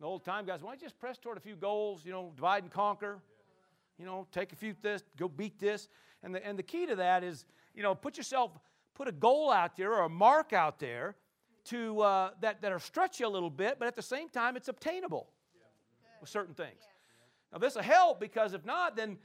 [0.00, 2.32] The old time guys, why don't you just press toward a few goals, you know,
[2.36, 3.18] divide and conquer?
[3.98, 5.88] You know, take a few this, go beat this.
[6.22, 7.44] And the, and the key to that is,
[7.74, 8.52] you know, put yourself,
[8.94, 11.16] put a goal out there or a mark out there
[11.66, 14.68] to, uh, that, that'll stretch you a little bit, but at the same time, it's
[14.68, 15.28] obtainable
[16.20, 16.82] with certain things.
[17.52, 19.16] Now, this will help because if not, then,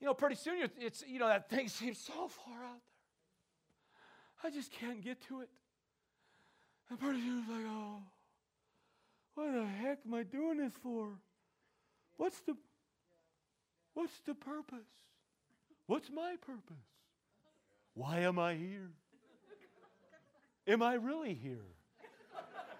[0.00, 2.80] you know, pretty soon you—it's—you know, that thing seems so far out
[4.42, 4.44] there.
[4.44, 5.48] I just can't get to it.
[6.90, 8.02] And pretty soon it's like, oh,
[9.34, 11.08] what the heck am I doing this for?
[12.16, 12.56] What's the,
[13.94, 14.86] what's the purpose?
[15.86, 16.84] What's my purpose?
[17.94, 18.90] Why am I here?
[20.66, 21.64] Am I really here?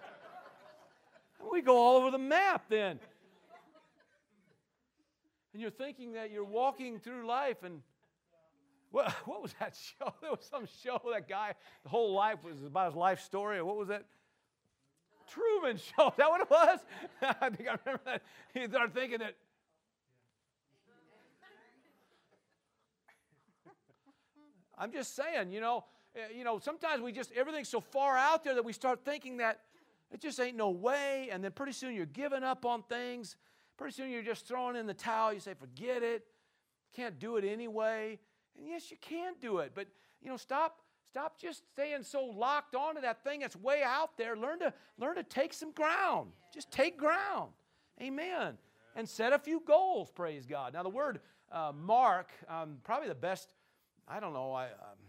[1.51, 2.99] we go all over the map then.
[5.59, 7.81] And you're thinking that you're walking through life and
[8.91, 10.13] what, what was that show?
[10.21, 11.53] There was some show that guy,
[11.83, 13.57] the whole life was about his life story.
[13.57, 14.05] Or what was that?
[15.27, 16.07] Truman Show.
[16.07, 16.79] Is that what it was?
[17.21, 18.21] I think I remember that.
[18.53, 19.35] He started thinking that.
[24.77, 25.83] I'm just saying, you know,
[26.15, 29.35] eh, you know, sometimes we just everything's so far out there that we start thinking
[29.37, 29.59] that
[30.09, 33.35] it just ain't no way, and then pretty soon you're giving up on things.
[33.79, 35.31] Pretty soon you're just throwing in the towel.
[35.31, 36.25] You say, forget it.
[36.93, 38.19] Can't do it anyway.
[38.57, 39.87] And yes, you can do it, but
[40.21, 44.35] you know, stop, stop just staying so locked onto that thing that's way out there.
[44.35, 46.31] Learn to learn to take some ground.
[46.53, 47.51] Just take ground.
[48.01, 48.57] Amen.
[48.97, 50.11] And set a few goals.
[50.11, 50.73] Praise God.
[50.73, 53.53] Now the word uh, mark, um, probably the best.
[54.09, 54.51] I don't know.
[54.51, 54.99] I, um,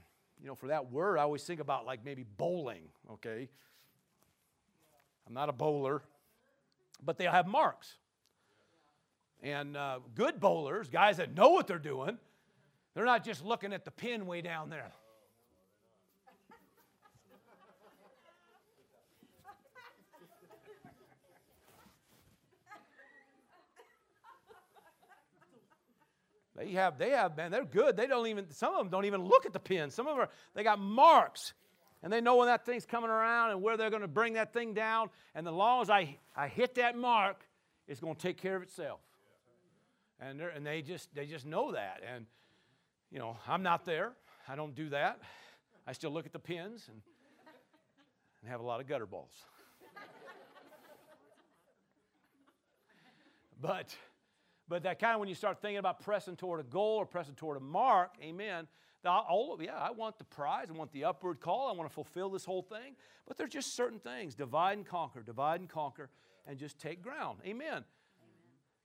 [0.40, 2.84] you know, for that word, I always think about like maybe bowling.
[3.14, 3.48] Okay.
[5.26, 6.02] I'm not a bowler,
[7.04, 7.96] but they have marks.
[9.42, 12.18] And uh, good bowlers, guys that know what they're doing,
[12.94, 14.92] they're not just looking at the pin way down there.
[26.60, 27.96] They have, they have, man, they're good.
[27.96, 29.90] They don't even, some of them don't even look at the pin.
[29.90, 31.54] Some of them, are, they got marks.
[32.02, 34.52] And they know when that thing's coming around and where they're going to bring that
[34.52, 35.08] thing down.
[35.34, 37.46] And as long as I, I hit that mark,
[37.88, 39.00] it's going to take care of itself.
[40.20, 42.02] And, and they, just, they just know that.
[42.14, 42.26] And
[43.10, 44.12] you know, I'm not there.
[44.48, 45.20] I don't do that.
[45.86, 47.02] I still look at the pins and,
[48.42, 49.32] and have a lot of gutter balls.
[53.60, 53.94] but
[54.68, 57.34] but that kind of when you start thinking about pressing toward a goal or pressing
[57.34, 58.68] toward a mark, amen.
[59.04, 60.66] All, yeah, I want the prize.
[60.68, 61.68] I want the upward call.
[61.68, 62.94] I want to fulfill this whole thing.
[63.26, 64.36] But there's just certain things.
[64.36, 66.08] Divide and conquer, divide and conquer,
[66.46, 67.40] and just take ground.
[67.44, 67.84] Amen.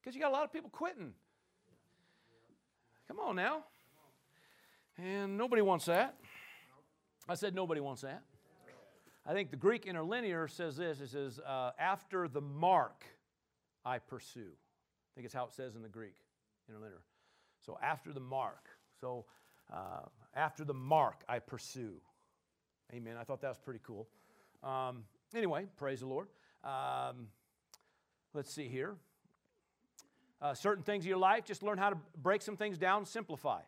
[0.02, 1.14] Because you got a lot of people quitting.
[3.08, 3.64] Come on now.
[4.98, 6.16] And nobody wants that.
[7.28, 8.24] I said nobody wants that.
[9.28, 13.06] I think the Greek interlinear says this it says, uh, after the mark
[13.84, 14.52] I pursue.
[14.52, 16.16] I think it's how it says in the Greek
[16.68, 17.02] interlinear.
[17.66, 18.70] So after the mark.
[19.00, 19.26] So
[19.72, 20.02] uh,
[20.36, 21.96] after the mark I pursue.
[22.94, 23.16] Amen.
[23.20, 24.08] I thought that was pretty cool.
[24.64, 25.04] Um,
[25.36, 26.28] anyway, praise the Lord.
[26.64, 27.28] Um,
[28.34, 28.96] let's see here.
[30.46, 33.62] Uh, certain things in your life, just learn how to break some things down, simplify.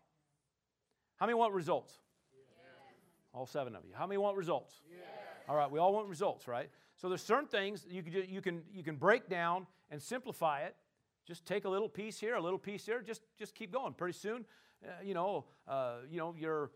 [1.15, 1.91] How many want results?
[3.34, 3.93] All seven of you.
[3.95, 4.75] How many want results?
[5.49, 6.69] All right, we all want results, right?
[6.95, 10.75] So there's certain things you can, you can, you can break down and simplify it.
[11.25, 13.01] Just take a little piece here, a little piece here.
[13.01, 13.93] Just, just keep going.
[13.93, 14.45] Pretty soon,
[14.86, 16.69] uh, you know, uh, you know, you're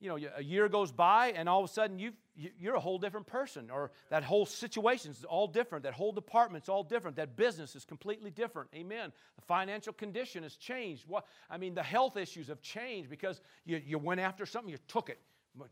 [0.00, 2.12] you know, a year goes by and all of a sudden you
[2.58, 5.82] you're a whole different person, or that whole situation is all different.
[5.82, 7.16] That whole department's all different.
[7.16, 8.68] That business is completely different.
[8.74, 9.12] Amen.
[9.34, 11.02] The financial condition has changed.
[11.08, 14.78] What I mean, the health issues have changed because you, you went after something, you
[14.86, 15.18] took it.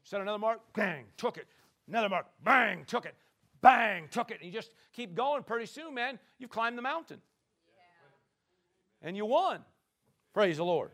[0.03, 1.47] Set another mark, bang, took it.
[1.87, 3.15] Another mark, bang, took it.
[3.61, 4.39] Bang, took it.
[4.41, 5.45] And you just keep going.
[5.45, 7.21] Pretty soon, man, you've climbed the mountain.
[7.69, 9.09] Yeah.
[9.09, 9.61] And you won.
[10.35, 10.91] Praise the Lord.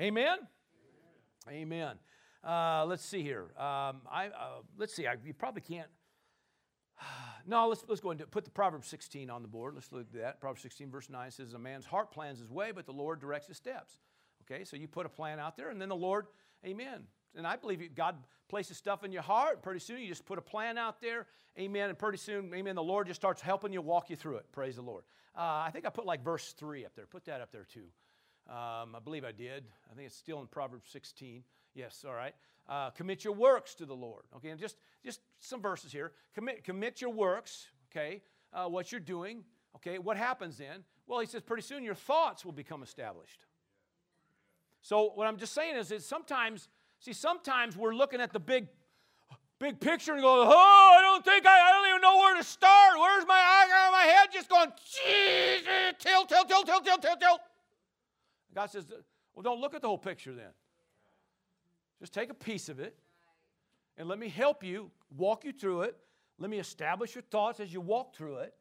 [0.00, 0.38] Amen.
[1.50, 1.96] Amen.
[2.44, 3.44] Uh, let's see here.
[3.56, 5.06] Um, I, uh, let's see.
[5.06, 5.88] I, you probably can't.
[7.46, 9.74] no, let's, let's go and put the Proverbs 16 on the board.
[9.74, 10.40] Let's look at that.
[10.40, 13.48] Proverbs 16, verse 9 says, A man's heart plans his way, but the Lord directs
[13.48, 13.98] his steps.
[14.50, 16.26] Okay, so you put a plan out there, and then the Lord,
[16.64, 17.02] amen.
[17.36, 18.16] And I believe God
[18.48, 19.62] places stuff in your heart.
[19.62, 21.26] Pretty soon, you just put a plan out there,
[21.58, 21.90] amen.
[21.90, 24.46] And pretty soon, amen, the Lord just starts helping you walk you through it.
[24.52, 25.04] Praise the Lord.
[25.36, 27.06] Uh, I think I put like verse 3 up there.
[27.06, 27.84] Put that up there too.
[28.48, 29.64] Um, I believe I did.
[29.90, 31.42] I think it's still in Proverbs 16.
[31.74, 32.34] Yes, all right.
[32.68, 34.24] Uh, commit your works to the Lord.
[34.36, 36.12] Okay, and just, just some verses here.
[36.34, 38.22] Commit, commit your works, okay,
[38.52, 39.44] uh, what you're doing.
[39.76, 40.84] Okay, what happens then?
[41.06, 43.44] Well, he says pretty soon your thoughts will become established.
[44.80, 46.68] So what I'm just saying is that sometimes,
[47.00, 48.68] see, sometimes we're looking at the big,
[49.58, 52.44] big picture and go, oh, I don't think I, I don't even know where to
[52.44, 52.98] start.
[52.98, 53.88] Where's my eye?
[53.92, 57.40] My head just going, Jesus, tilt, tilt, tilt, tilt, tilt, tilt, tilt.
[58.54, 58.86] God says,
[59.34, 60.50] well, don't look at the whole picture then.
[62.00, 62.96] Just take a piece of it
[63.96, 65.96] and let me help you, walk you through it.
[66.38, 68.54] Let me establish your thoughts as you walk through it.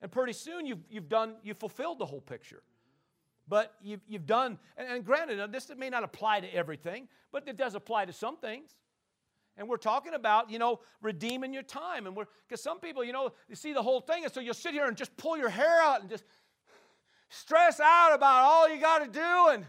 [0.00, 2.62] And pretty soon you've, you've done, you've fulfilled the whole picture.
[3.48, 7.56] But you've, you've done, and, and granted, this may not apply to everything, but it
[7.56, 8.70] does apply to some things.
[9.56, 12.06] And we're talking about, you know, redeeming your time.
[12.06, 14.54] And we're, because some people, you know, you see the whole thing, and so you'll
[14.54, 16.24] sit here and just pull your hair out and just
[17.32, 19.64] stress out about all you got to do, and,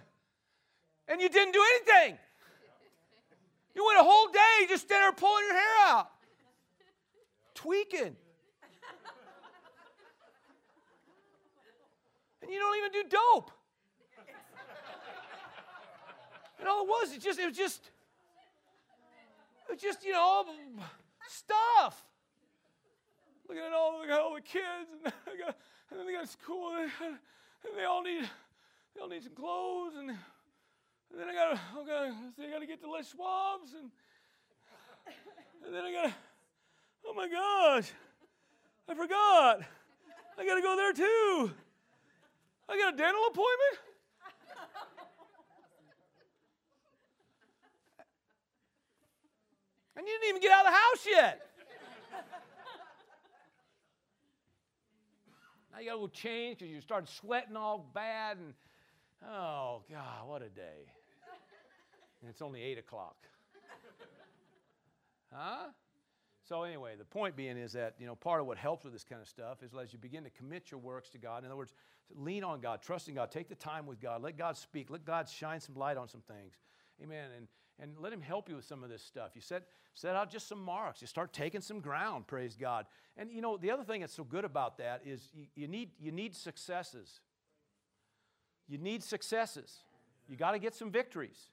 [1.07, 2.17] and you didn't do anything.
[3.73, 6.11] You went a whole day just standing there pulling your hair out,
[7.55, 8.15] tweaking.
[12.41, 13.51] And you don't even do dope.
[16.59, 17.89] And all it was, it just, it was just,
[19.67, 20.45] it was just, you know,
[21.27, 22.05] stuff.
[23.47, 25.03] Looking at all, look at all the kids, and,
[25.39, 25.57] got,
[25.89, 27.17] and then they got school, and
[27.75, 28.29] they all need,
[28.95, 32.81] they all need some clothes, and and then I gotta, I gotta, I gotta get
[32.81, 33.91] to Les Schwab's, and,
[35.63, 36.13] and then I gotta,
[37.05, 37.91] oh my gosh,
[38.89, 39.61] I forgot.
[40.39, 41.51] I gotta go there too.
[42.67, 43.77] I got a dental appointment.
[49.95, 51.52] And you didn't even get out of the house yet.
[55.73, 58.53] Now you got to go change because you started sweating all bad and
[59.27, 60.85] oh God, what a day
[62.23, 63.17] and it's only 8 o'clock.
[65.33, 65.67] huh?
[66.47, 69.03] So anyway, the point being is that you know part of what helps with this
[69.03, 71.43] kind of stuff is as you begin to commit your works to God.
[71.43, 71.73] In other words,
[72.15, 75.05] lean on God, trust in God, take the time with God, let God speak, let
[75.05, 76.53] God shine some light on some things.
[77.01, 77.29] Amen.
[77.35, 77.47] And
[77.79, 79.31] and let him help you with some of this stuff.
[79.35, 79.63] You set
[79.93, 81.01] set out just some marks.
[81.01, 82.85] You start taking some ground, praise God.
[83.17, 85.91] And you know, the other thing that's so good about that is you, you need
[85.99, 87.21] you need successes.
[88.67, 89.79] You need successes.
[90.27, 91.49] You got to get some victories.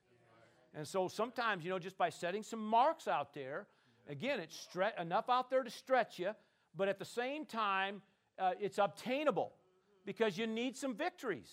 [0.73, 3.67] And so sometimes, you know, just by setting some marks out there,
[4.07, 6.31] again, it's stre- enough out there to stretch you,
[6.75, 8.01] but at the same time,
[8.39, 9.51] uh, it's obtainable
[10.05, 11.51] because you need some victories.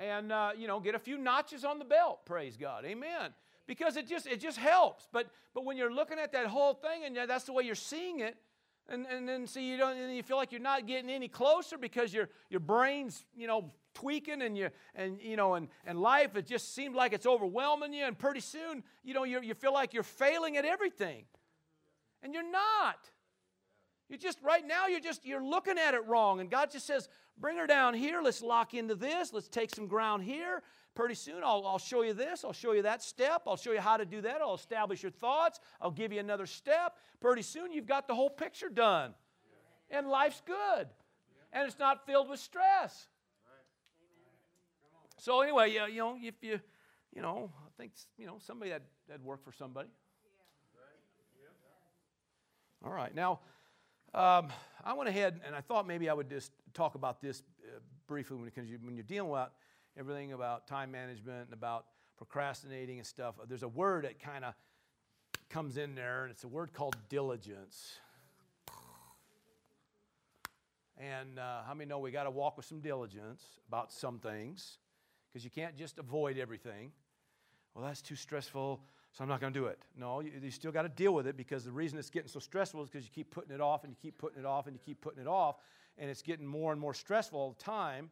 [0.00, 2.86] And, uh, you know, get a few notches on the belt, praise God.
[2.86, 3.34] Amen.
[3.66, 5.06] Because it just, it just helps.
[5.12, 8.20] But, but when you're looking at that whole thing and that's the way you're seeing
[8.20, 8.36] it,
[8.88, 11.78] and, and then see you don't and you feel like you're not getting any closer
[11.78, 16.34] because your your brain's you know tweaking and you and you know and, and life
[16.34, 19.72] it just seemed like it's overwhelming you and pretty soon you know you you feel
[19.72, 21.24] like you're failing at everything
[22.22, 23.10] and you're not
[24.10, 26.40] you just right now you're just you're looking at it wrong.
[26.40, 27.08] And god just says
[27.38, 28.20] bring her down here.
[28.22, 29.32] Let's lock into this.
[29.32, 30.62] Let's take some ground here.
[30.94, 32.44] Pretty soon I'll, I'll show you this.
[32.44, 33.42] I'll show you that step.
[33.46, 34.40] I'll show you how to do that.
[34.40, 35.60] I'll establish your thoughts.
[35.80, 36.96] I'll give you another step.
[37.20, 39.14] Pretty soon you've got the whole picture done.
[39.90, 40.88] And life's good.
[41.52, 43.06] And it's not filled with stress.
[45.18, 46.60] So anyway, you, you know, if you,
[47.14, 49.88] you know, I think you know somebody that that work for somebody.
[52.82, 53.40] All right, now
[54.14, 54.48] um,
[54.84, 58.38] I went ahead and I thought maybe I would just talk about this uh, briefly
[58.44, 59.48] because you, when you're dealing with
[59.98, 61.86] everything about time management and about
[62.16, 63.34] procrastinating and stuff.
[63.48, 64.54] There's a word that kind of
[65.48, 67.98] comes in there, and it's a word called diligence.
[70.98, 74.78] And uh, how many know we got to walk with some diligence about some things?
[75.30, 76.90] because you can't just avoid everything.
[77.74, 78.80] Well, that's too stressful,
[79.12, 79.78] so I'm not going to do it.
[79.96, 82.40] No, you, you still got to deal with it because the reason it's getting so
[82.40, 84.74] stressful is because you keep putting it off and you keep putting it off and
[84.74, 85.56] you keep putting it off,
[85.98, 88.10] and it's getting more and more stressful all the time.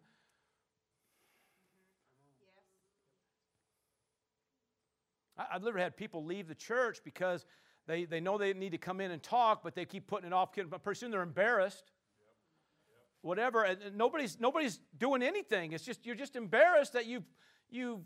[5.38, 7.46] I've literally had people leave the church because
[7.86, 10.32] they, they know they need to come in and talk, but they keep putting it
[10.32, 10.51] off.
[10.53, 11.92] Pretty soon they're embarrassed
[13.22, 13.64] whatever.
[13.64, 15.72] And nobody's, nobody's doing anything.
[15.72, 17.22] It's just, you're just embarrassed that you
[17.70, 18.01] you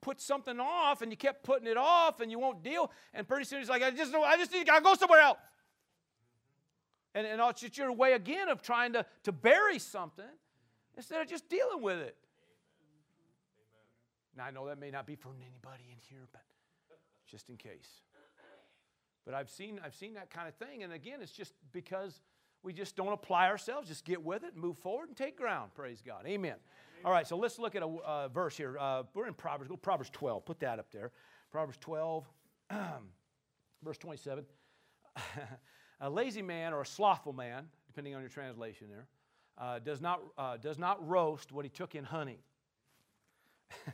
[0.00, 2.90] put something off and you kept putting it off and you won't deal.
[3.14, 5.38] And pretty soon he's like, I just, I just need to go somewhere else.
[7.14, 10.24] And, and it's just your way again of trying to, to bury something
[10.96, 12.16] instead of just dealing with it.
[14.36, 16.42] Now, I know that may not be for anybody in here, but
[17.26, 18.02] just in case.
[19.24, 20.82] But I've seen, I've seen that kind of thing.
[20.82, 22.20] And again, it's just because
[22.62, 25.72] we just don't apply ourselves, just get with it, move forward, and take ground.
[25.74, 26.26] Praise God.
[26.26, 26.56] Amen.
[27.06, 28.76] All right, so let's look at a uh, verse here.
[28.80, 29.68] Uh, we're in Proverbs.
[29.68, 30.44] Go Proverbs 12.
[30.44, 31.12] Put that up there.
[31.52, 32.24] Proverbs 12,
[33.84, 34.44] verse 27.
[36.00, 39.06] a lazy man or a slothful man, depending on your translation there,
[39.56, 42.40] uh, does, not, uh, does not roast what he took in honey.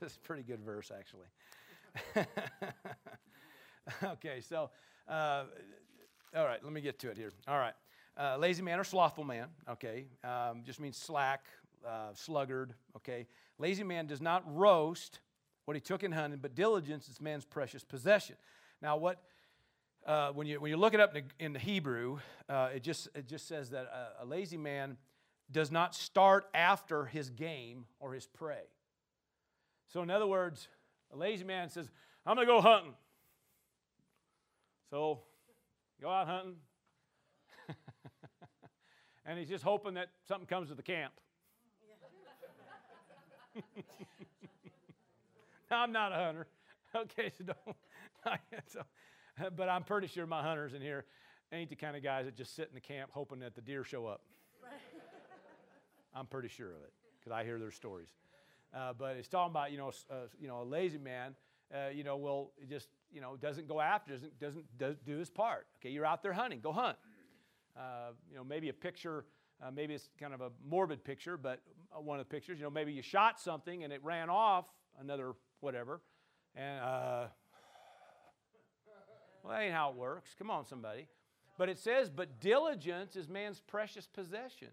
[0.00, 2.26] That's a pretty good verse, actually.
[4.02, 4.70] okay, so,
[5.08, 5.44] uh,
[6.36, 7.30] all right, let me get to it here.
[7.46, 7.74] All right.
[8.18, 11.44] Uh, lazy man or slothful man, okay, um, just means slack,
[11.86, 13.28] uh, sluggard, okay.
[13.58, 15.20] Lazy man does not roast
[15.66, 18.34] what he took in hunting, but diligence is man's precious possession.
[18.82, 19.22] Now, what
[20.04, 22.82] uh, when you when you look it up in the, in the Hebrew, uh, it
[22.82, 24.96] just it just says that a, a lazy man
[25.52, 28.64] does not start after his game or his prey.
[29.92, 30.66] So, in other words,
[31.12, 31.88] a lazy man says,
[32.26, 32.94] "I'm to go hunting."
[34.90, 35.20] So,
[36.00, 36.56] go out hunting,
[39.28, 41.12] and he's just hoping that something comes to the camp.
[45.70, 46.46] now, I'm not a hunter.
[46.96, 47.76] Okay, so don't.
[48.66, 48.80] so,
[49.54, 51.04] but I'm pretty sure my hunters in here
[51.52, 53.84] ain't the kind of guys that just sit in the camp hoping that the deer
[53.84, 54.22] show up.
[56.14, 58.08] I'm pretty sure of it because I hear their stories.
[58.74, 61.34] Uh, but it's talking about you know uh, you know a lazy man
[61.74, 65.28] uh, you know will just you know doesn't go after doesn't doesn't does, do his
[65.28, 65.66] part.
[65.78, 66.96] Okay, you're out there hunting, go hunt.
[67.78, 69.24] Uh, you know maybe a picture.
[69.60, 71.60] Uh, maybe it's kind of a morbid picture, but
[71.96, 74.66] uh, one of the pictures, you know, maybe you shot something and it ran off,
[75.00, 76.00] another whatever,
[76.54, 76.80] and
[79.42, 80.34] well, that ain't how it works.
[80.38, 81.08] Come on, somebody.
[81.56, 84.68] But it says, but diligence is man's precious possession.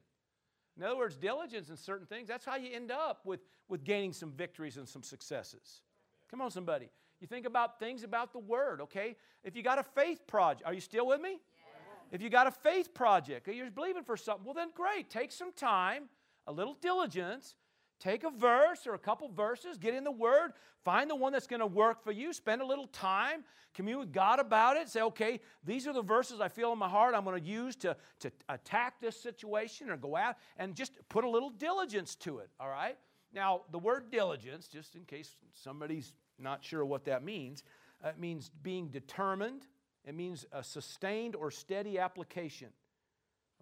[0.77, 3.39] In other words, diligence in certain things, that's how you end up with,
[3.69, 5.81] with gaining some victories and some successes.
[6.29, 6.89] Come on, somebody.
[7.21, 9.15] You think about things about the Word, okay?
[9.43, 11.39] If you got a faith project, are you still with me?
[12.11, 15.09] If you got a faith project, you're believing for something, well, then great.
[15.09, 16.03] Take some time,
[16.47, 17.55] a little diligence,
[17.99, 20.51] Take a verse or a couple verses, get in the Word,
[20.83, 23.43] find the one that's going to work for you, spend a little time,
[23.73, 24.89] commune with God about it.
[24.89, 27.75] Say, okay, these are the verses I feel in my heart I'm going to use
[27.77, 32.39] to, to attack this situation or go out, and just put a little diligence to
[32.39, 32.97] it, all right?
[33.33, 37.63] Now, the word diligence, just in case somebody's not sure what that means,
[38.03, 39.67] uh, it means being determined,
[40.05, 42.69] it means a sustained or steady application.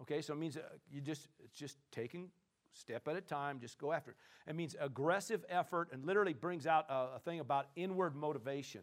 [0.02, 2.30] Okay, so it means uh, you just, it's just taking
[2.72, 4.16] step at a time, just go after it.
[4.48, 8.82] It means aggressive effort and literally brings out a, a thing about inward motivation.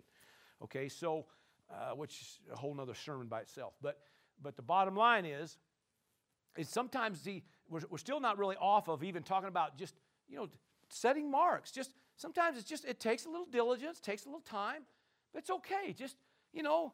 [0.64, 1.26] Okay, so,
[1.70, 3.74] uh, which is a whole other sermon by itself.
[3.82, 3.99] But,
[4.41, 5.57] but the bottom line is,
[6.57, 9.95] is sometimes the, we're, we're still not really off of even talking about just,
[10.28, 10.47] you know,
[10.89, 11.72] setting marks.
[11.72, 14.84] Just sometimes it's just, it takes a little diligence, takes a little time,
[15.34, 15.93] but it's okay.
[15.93, 16.16] Just,
[16.53, 16.93] you know,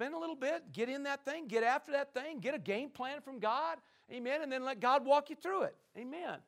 [0.00, 2.88] spend a little bit, get in that thing, get after that thing, get a game
[2.88, 3.76] plan from God,
[4.12, 4.42] Amen.
[4.42, 5.76] And then let God walk you through it.
[5.96, 6.38] Amen.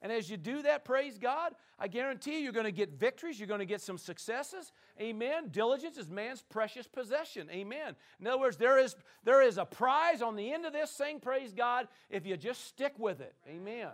[0.00, 3.38] And as you do that, praise God, I guarantee you, you're going to get victories.
[3.38, 4.72] You're going to get some successes.
[5.00, 5.48] Amen.
[5.52, 7.48] Diligence is man's precious possession.
[7.52, 7.94] Amen.
[8.20, 11.20] In other words, there is, there is a prize on the end of this thing,
[11.20, 13.34] praise God, if you just stick with it.
[13.48, 13.90] Amen.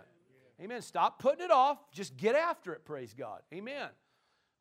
[0.59, 0.81] Amen.
[0.81, 1.77] Stop putting it off.
[1.91, 3.41] Just get after it, praise God.
[3.53, 3.89] Amen.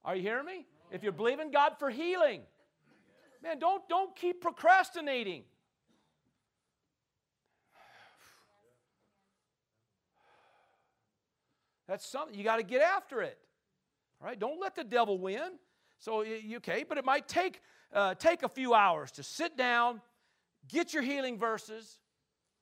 [0.04, 0.66] Are you hearing me?
[0.92, 2.42] If you're believing God for healing,
[3.42, 5.44] man, don't, don't keep procrastinating.
[11.88, 13.38] That's something you got to get after it.
[14.20, 15.52] All right, don't let the devil win.
[15.98, 16.24] So
[16.56, 17.60] okay, but it might take
[17.92, 20.02] uh, take a few hours to sit down,
[20.68, 21.98] get your healing verses,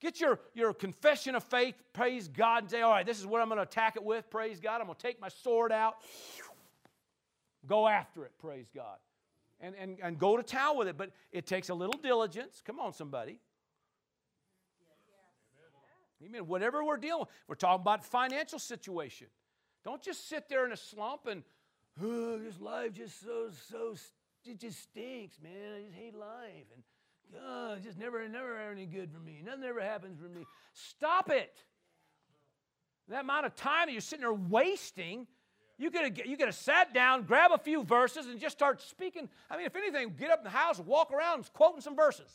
[0.00, 1.74] get your your confession of faith.
[1.92, 4.30] Praise God, and say, all right, this is what I'm going to attack it with.
[4.30, 4.80] Praise God.
[4.80, 5.96] I'm going to take my sword out,
[7.66, 8.32] go after it.
[8.38, 8.96] Praise God,
[9.60, 10.96] and and and go to town with it.
[10.96, 12.62] But it takes a little diligence.
[12.64, 13.40] Come on, somebody.
[16.24, 16.46] Amen.
[16.46, 19.26] Whatever we're dealing with, we're talking about financial situation.
[19.84, 21.42] Don't just sit there in a slump and,
[22.02, 23.94] oh, this life just so, so,
[24.44, 25.52] it just stinks, man.
[25.76, 26.66] I just hate life.
[26.74, 26.82] And
[27.32, 29.42] God, just never, never any good for me.
[29.44, 30.46] Nothing ever happens for me.
[30.72, 31.62] Stop it.
[33.08, 35.26] That amount of time that you're sitting there wasting,
[35.78, 38.80] you could have you could have sat down, grab a few verses, and just start
[38.80, 39.28] speaking.
[39.50, 42.30] I mean, if anything, get up in the house, walk around, quoting some verses.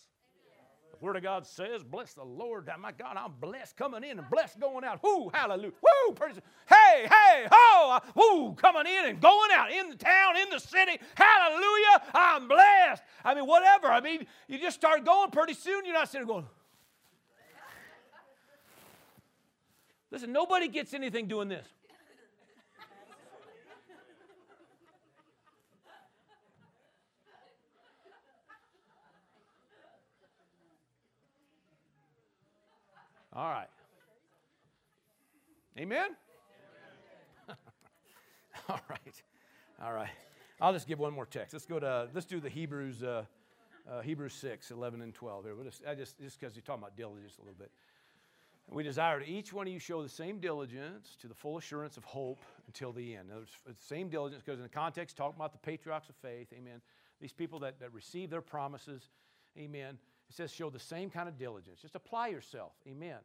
[0.92, 2.70] The Word of God says, bless the Lord.
[2.80, 5.02] My God, I'm blessed coming in and blessed going out.
[5.02, 5.72] Whoo, hallelujah.
[5.82, 6.36] Woo, praise.
[6.70, 7.94] Hey, hey, ho.
[7.94, 11.00] Uh, Woo, coming in and going out in the town, in the city.
[11.16, 12.04] Hallelujah.
[12.14, 13.02] I'm blessed.
[13.26, 13.88] I mean, whatever.
[13.88, 15.86] I mean, you just start going pretty soon.
[15.86, 16.46] You're not sitting going,
[20.12, 21.66] Listen, nobody gets anything doing this.
[33.34, 33.70] All right.
[35.78, 36.10] Amen?
[38.70, 39.24] All right.
[39.82, 40.10] All right.
[40.60, 41.54] I'll just give one more text.
[41.54, 43.24] Let's go to, let's do the Hebrews, uh,
[43.90, 45.56] uh, Hebrews 6, 11 and 12 here.
[45.56, 47.72] We'll just, I just, just because you're talking about diligence a little bit.
[48.70, 51.98] We desire that each one of you show the same diligence to the full assurance
[51.98, 53.30] of hope until the end.
[53.66, 56.82] The same diligence because in the context, talking about the patriarchs of faith, amen.
[57.20, 59.10] these people that, that receive their promises,
[59.58, 59.98] amen.
[60.32, 61.82] It says show the same kind of diligence.
[61.82, 63.18] Just apply yourself, amen.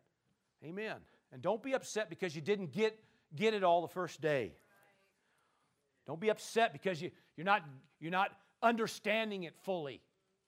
[0.65, 0.97] Amen.
[1.33, 2.99] And don't be upset because you didn't get,
[3.37, 4.55] get it all the first day.
[6.05, 7.63] Don't be upset because you, you're, not,
[8.01, 10.01] you're not understanding it fully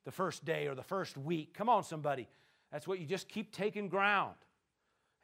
[0.05, 1.55] the first day or the first week.
[1.55, 2.27] Come on, somebody.
[2.73, 4.35] That's what you just keep taking ground.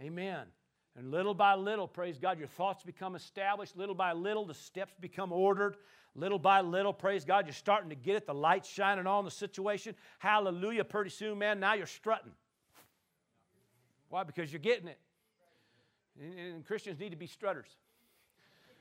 [0.00, 0.46] Amen.
[0.96, 3.76] And little by little, praise God, your thoughts become established.
[3.76, 5.76] Little by little, the steps become ordered.
[6.14, 8.26] Little by little, praise God, you're starting to get it.
[8.26, 9.96] The light's shining on the situation.
[10.20, 10.84] Hallelujah.
[10.84, 12.30] Pretty soon, man, now you're strutting.
[14.08, 14.22] Why?
[14.22, 14.98] Because you're getting it.
[16.20, 17.66] And, Christians need to be strutters.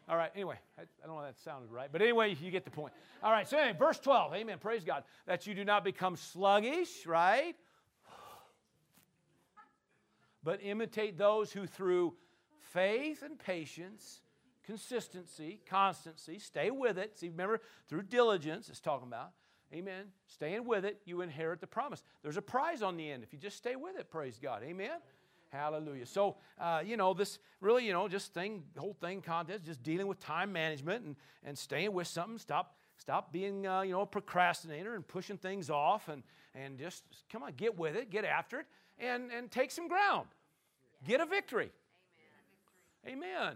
[0.07, 2.65] All right, anyway, I, I, don't know if that sounded right, but anyway, you get
[2.65, 2.93] the point.
[3.23, 7.07] All right, so anyway, verse 12, amen, praise God, that you do not become sluggish,
[7.07, 7.55] right?
[10.43, 12.15] But imitate those who through
[12.59, 14.21] faith and patience,
[14.63, 17.17] consistency, constancy, stay with it.
[17.17, 19.31] See, remember, through diligence, it's talking about,
[19.73, 22.03] amen, staying with it, you inherit the promise.
[22.21, 24.99] There's a prize on the end if you just stay with it, praise God, amen.
[25.53, 26.07] Hallelujah.
[26.07, 30.07] So, uh, you know, this really, you know, just thing, whole thing contest, just dealing
[30.07, 32.39] with time management and, and staying with something.
[32.39, 36.23] Stop, stop being, uh, you know, a procrastinator and pushing things off and,
[36.55, 38.65] and just come on, get with it, get after it,
[38.99, 40.27] and, and take some ground.
[41.07, 41.71] Get a victory.
[43.07, 43.55] Amen.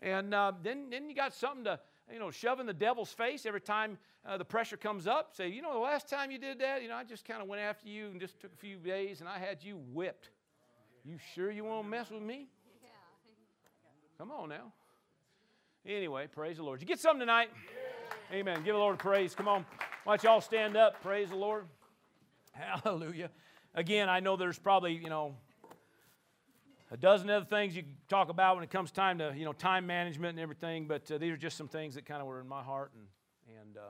[0.00, 1.80] And uh, then, then you got something to,
[2.12, 5.34] you know, shove in the devil's face every time uh, the pressure comes up.
[5.34, 7.48] Say, you know, the last time you did that, you know, I just kind of
[7.48, 10.30] went after you and just took a few days and I had you whipped.
[11.04, 12.48] You sure you want to mess with me?
[14.18, 14.72] Come on now.
[15.84, 16.80] Anyway, praise the Lord.
[16.80, 17.50] You get something tonight?
[18.32, 18.56] Amen.
[18.64, 19.34] Give the Lord praise.
[19.34, 19.64] Come on.
[20.04, 21.00] Why don't y'all stand up?
[21.02, 21.66] Praise the Lord.
[22.52, 23.30] Hallelujah.
[23.76, 25.36] Again, I know there's probably, you know,
[26.90, 29.86] a dozen other things you talk about when it comes time to, you know, time
[29.86, 32.48] management and everything, but uh, these are just some things that kind of were in
[32.48, 33.06] my heart and,
[33.60, 33.80] and uh,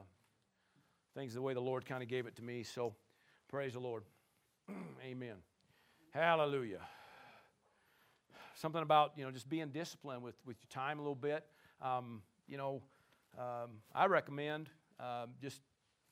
[1.14, 2.64] things the way the Lord kind of gave it to me.
[2.64, 2.96] So
[3.48, 4.02] praise the Lord.
[5.04, 5.36] Amen.
[6.12, 6.80] Hallelujah
[8.56, 11.44] something about you know just being disciplined with, with your time a little bit.
[11.82, 12.82] Um, you know,
[13.38, 15.60] um, I recommend um, just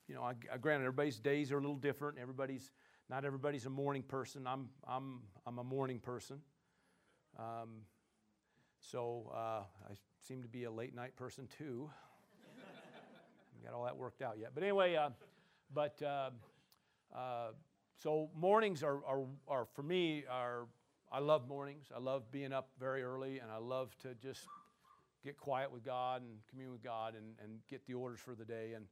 [0.08, 2.18] you know, I, I granted everybody's days are a little different.
[2.18, 2.70] Everybody's
[3.10, 4.46] not everybody's a morning person.
[4.46, 6.40] I'm I'm I'm a morning person.
[7.38, 7.82] Um,
[8.80, 11.90] so uh, I seem to be a late night person too.
[13.64, 15.10] got all that worked out yet, but anyway, uh,
[15.72, 16.00] but.
[16.02, 16.30] Uh,
[17.14, 17.52] uh,
[17.96, 20.66] so mornings are, are, are for me are
[21.14, 21.92] I love mornings.
[21.94, 24.48] I love being up very early, and I love to just
[25.22, 28.44] get quiet with God and commune with God and, and get the orders for the
[28.44, 28.72] day.
[28.74, 28.86] And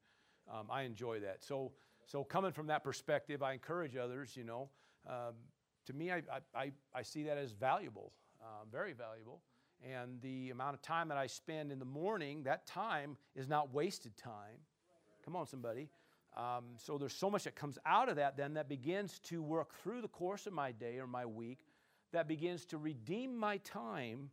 [0.48, 1.43] um, I enjoy that.
[1.43, 1.72] So,
[2.06, 4.68] so coming from that perspective, I encourage others, you know,
[5.06, 5.34] um,
[5.86, 6.22] to me, I,
[6.54, 9.42] I, I see that as valuable, uh, very valuable.
[9.84, 13.74] And the amount of time that I spend in the morning, that time is not
[13.74, 14.58] wasted time.
[15.24, 15.88] Come on, somebody.
[16.36, 19.74] Um, so there's so much that comes out of that then that begins to work
[19.82, 21.66] through the course of my day or my week
[22.12, 24.30] that begins to redeem my time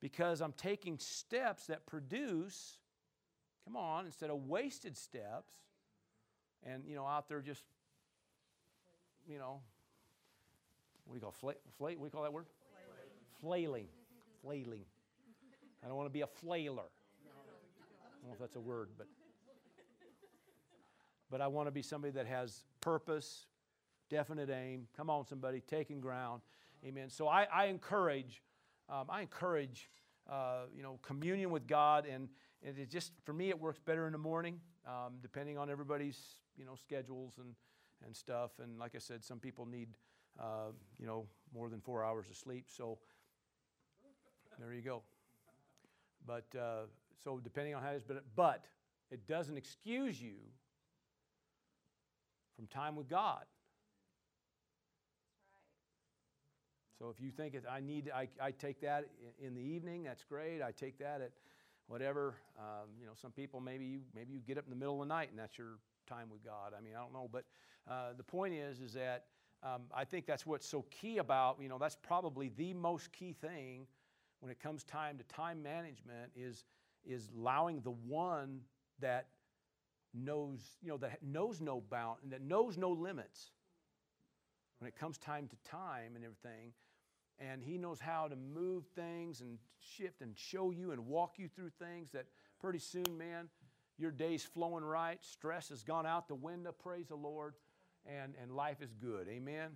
[0.00, 2.78] because I'm taking steps that produce,
[3.64, 5.52] come on, instead of wasted steps,
[6.64, 7.64] and, you know, out there just,
[9.28, 9.60] you know,
[11.06, 12.46] what do you call fla- fla- what do you call that word?
[13.40, 13.88] Flailing.
[14.42, 14.84] Flailing.
[15.82, 16.84] I don't want to be a flailer.
[16.84, 19.06] I don't know if that's a word, but
[21.30, 23.46] but I want to be somebody that has purpose,
[24.10, 24.88] definite aim.
[24.96, 26.42] Come on, somebody, taking ground.
[26.84, 27.08] Amen.
[27.08, 28.42] So I, I encourage,
[28.88, 29.88] um, I encourage,
[30.28, 32.28] uh, you know, communion with God, and,
[32.64, 36.18] and it just for me it works better in the morning, um, depending on everybody's
[36.60, 37.54] you know schedules and
[38.04, 38.52] and stuff.
[38.62, 39.88] And like I said, some people need
[40.38, 42.66] uh, you know more than four hours of sleep.
[42.68, 42.98] So
[44.58, 45.02] there you go.
[46.26, 46.82] But uh,
[47.24, 48.66] so depending on how it is, but but
[49.10, 50.36] it doesn't excuse you
[52.54, 53.44] from time with God.
[56.98, 59.06] So if you think it, I need, I, I take that
[59.42, 60.60] in the evening, that's great.
[60.60, 61.32] I take that at
[61.86, 62.34] whatever.
[62.58, 65.08] Um, you know, some people maybe you maybe you get up in the middle of
[65.08, 65.78] the night and that's your
[66.10, 66.72] time with God.
[66.76, 67.44] I mean, I don't know, but
[67.90, 69.24] uh, the point is, is that
[69.62, 71.58] um, I think that's what's so key about.
[71.60, 73.86] You know, that's probably the most key thing
[74.40, 76.64] when it comes time to time management is
[77.06, 78.60] is allowing the one
[79.00, 79.28] that
[80.12, 83.52] knows, you know, that knows no bound and that knows no limits.
[84.78, 86.72] When it comes time to time and everything,
[87.38, 91.48] and He knows how to move things and shift and show you and walk you
[91.48, 92.26] through things that
[92.60, 93.48] pretty soon, man,
[94.00, 95.22] your day's flowing right.
[95.22, 97.54] Stress has gone out the window, praise the Lord,
[98.06, 99.28] and, and life is good.
[99.28, 99.70] Amen.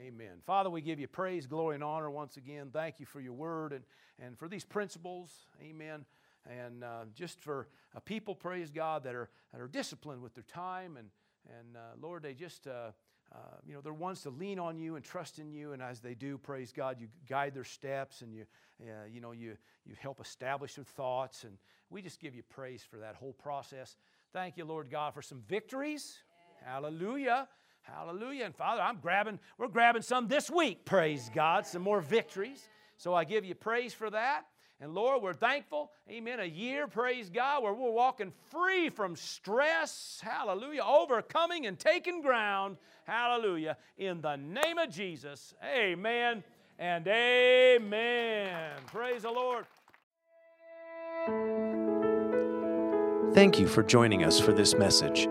[0.00, 0.42] Amen.
[0.44, 2.70] Father, we give you praise, glory, and honor once again.
[2.72, 3.84] Thank you for your word and,
[4.18, 5.30] and for these principles.
[5.62, 6.04] Amen.
[6.46, 10.44] and uh, just for uh, people, praise God, that are, that are disciplined with their
[10.44, 10.96] time.
[10.96, 11.08] And,
[11.48, 12.66] and uh, Lord, they just,
[13.32, 15.72] uh, uh, you know, they're ones to lean on you and trust in you.
[15.72, 18.44] And as they do, praise God, you guide their steps and you,
[19.12, 21.44] you know, you, you help establish their thoughts.
[21.44, 21.56] And
[21.90, 23.96] we just give you praise for that whole process.
[24.32, 26.18] Thank you, Lord God, for some victories.
[26.62, 26.72] Yeah.
[26.72, 27.48] Hallelujah.
[27.82, 28.44] Hallelujah.
[28.46, 32.68] And Father, I'm grabbing, we're grabbing some this week, praise God, some more victories.
[32.96, 34.46] So I give you praise for that.
[34.80, 40.20] And Lord, we're thankful, amen, a year, praise God, where we're walking free from stress,
[40.22, 46.42] hallelujah, overcoming and taking ground, hallelujah, in the name of Jesus, amen
[46.78, 48.72] and amen.
[48.88, 49.64] Praise the Lord.
[53.34, 55.28] Thank you for joining us for this message.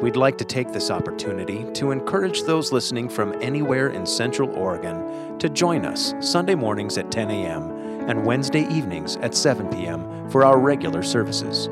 [0.00, 5.38] We'd like to take this opportunity to encourage those listening from anywhere in Central Oregon
[5.38, 7.75] to join us Sunday mornings at 10 a.m.
[8.06, 10.30] and Wednesday evenings at 7 p.m.
[10.30, 11.68] for our regular services.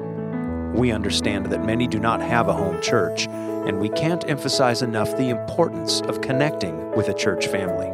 [0.75, 5.17] We understand that many do not have a home church, and we can't emphasize enough
[5.17, 7.91] the importance of connecting with a church family.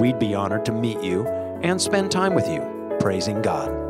[0.00, 1.26] We'd be honored to meet you
[1.62, 3.81] and spend time with you, praising God.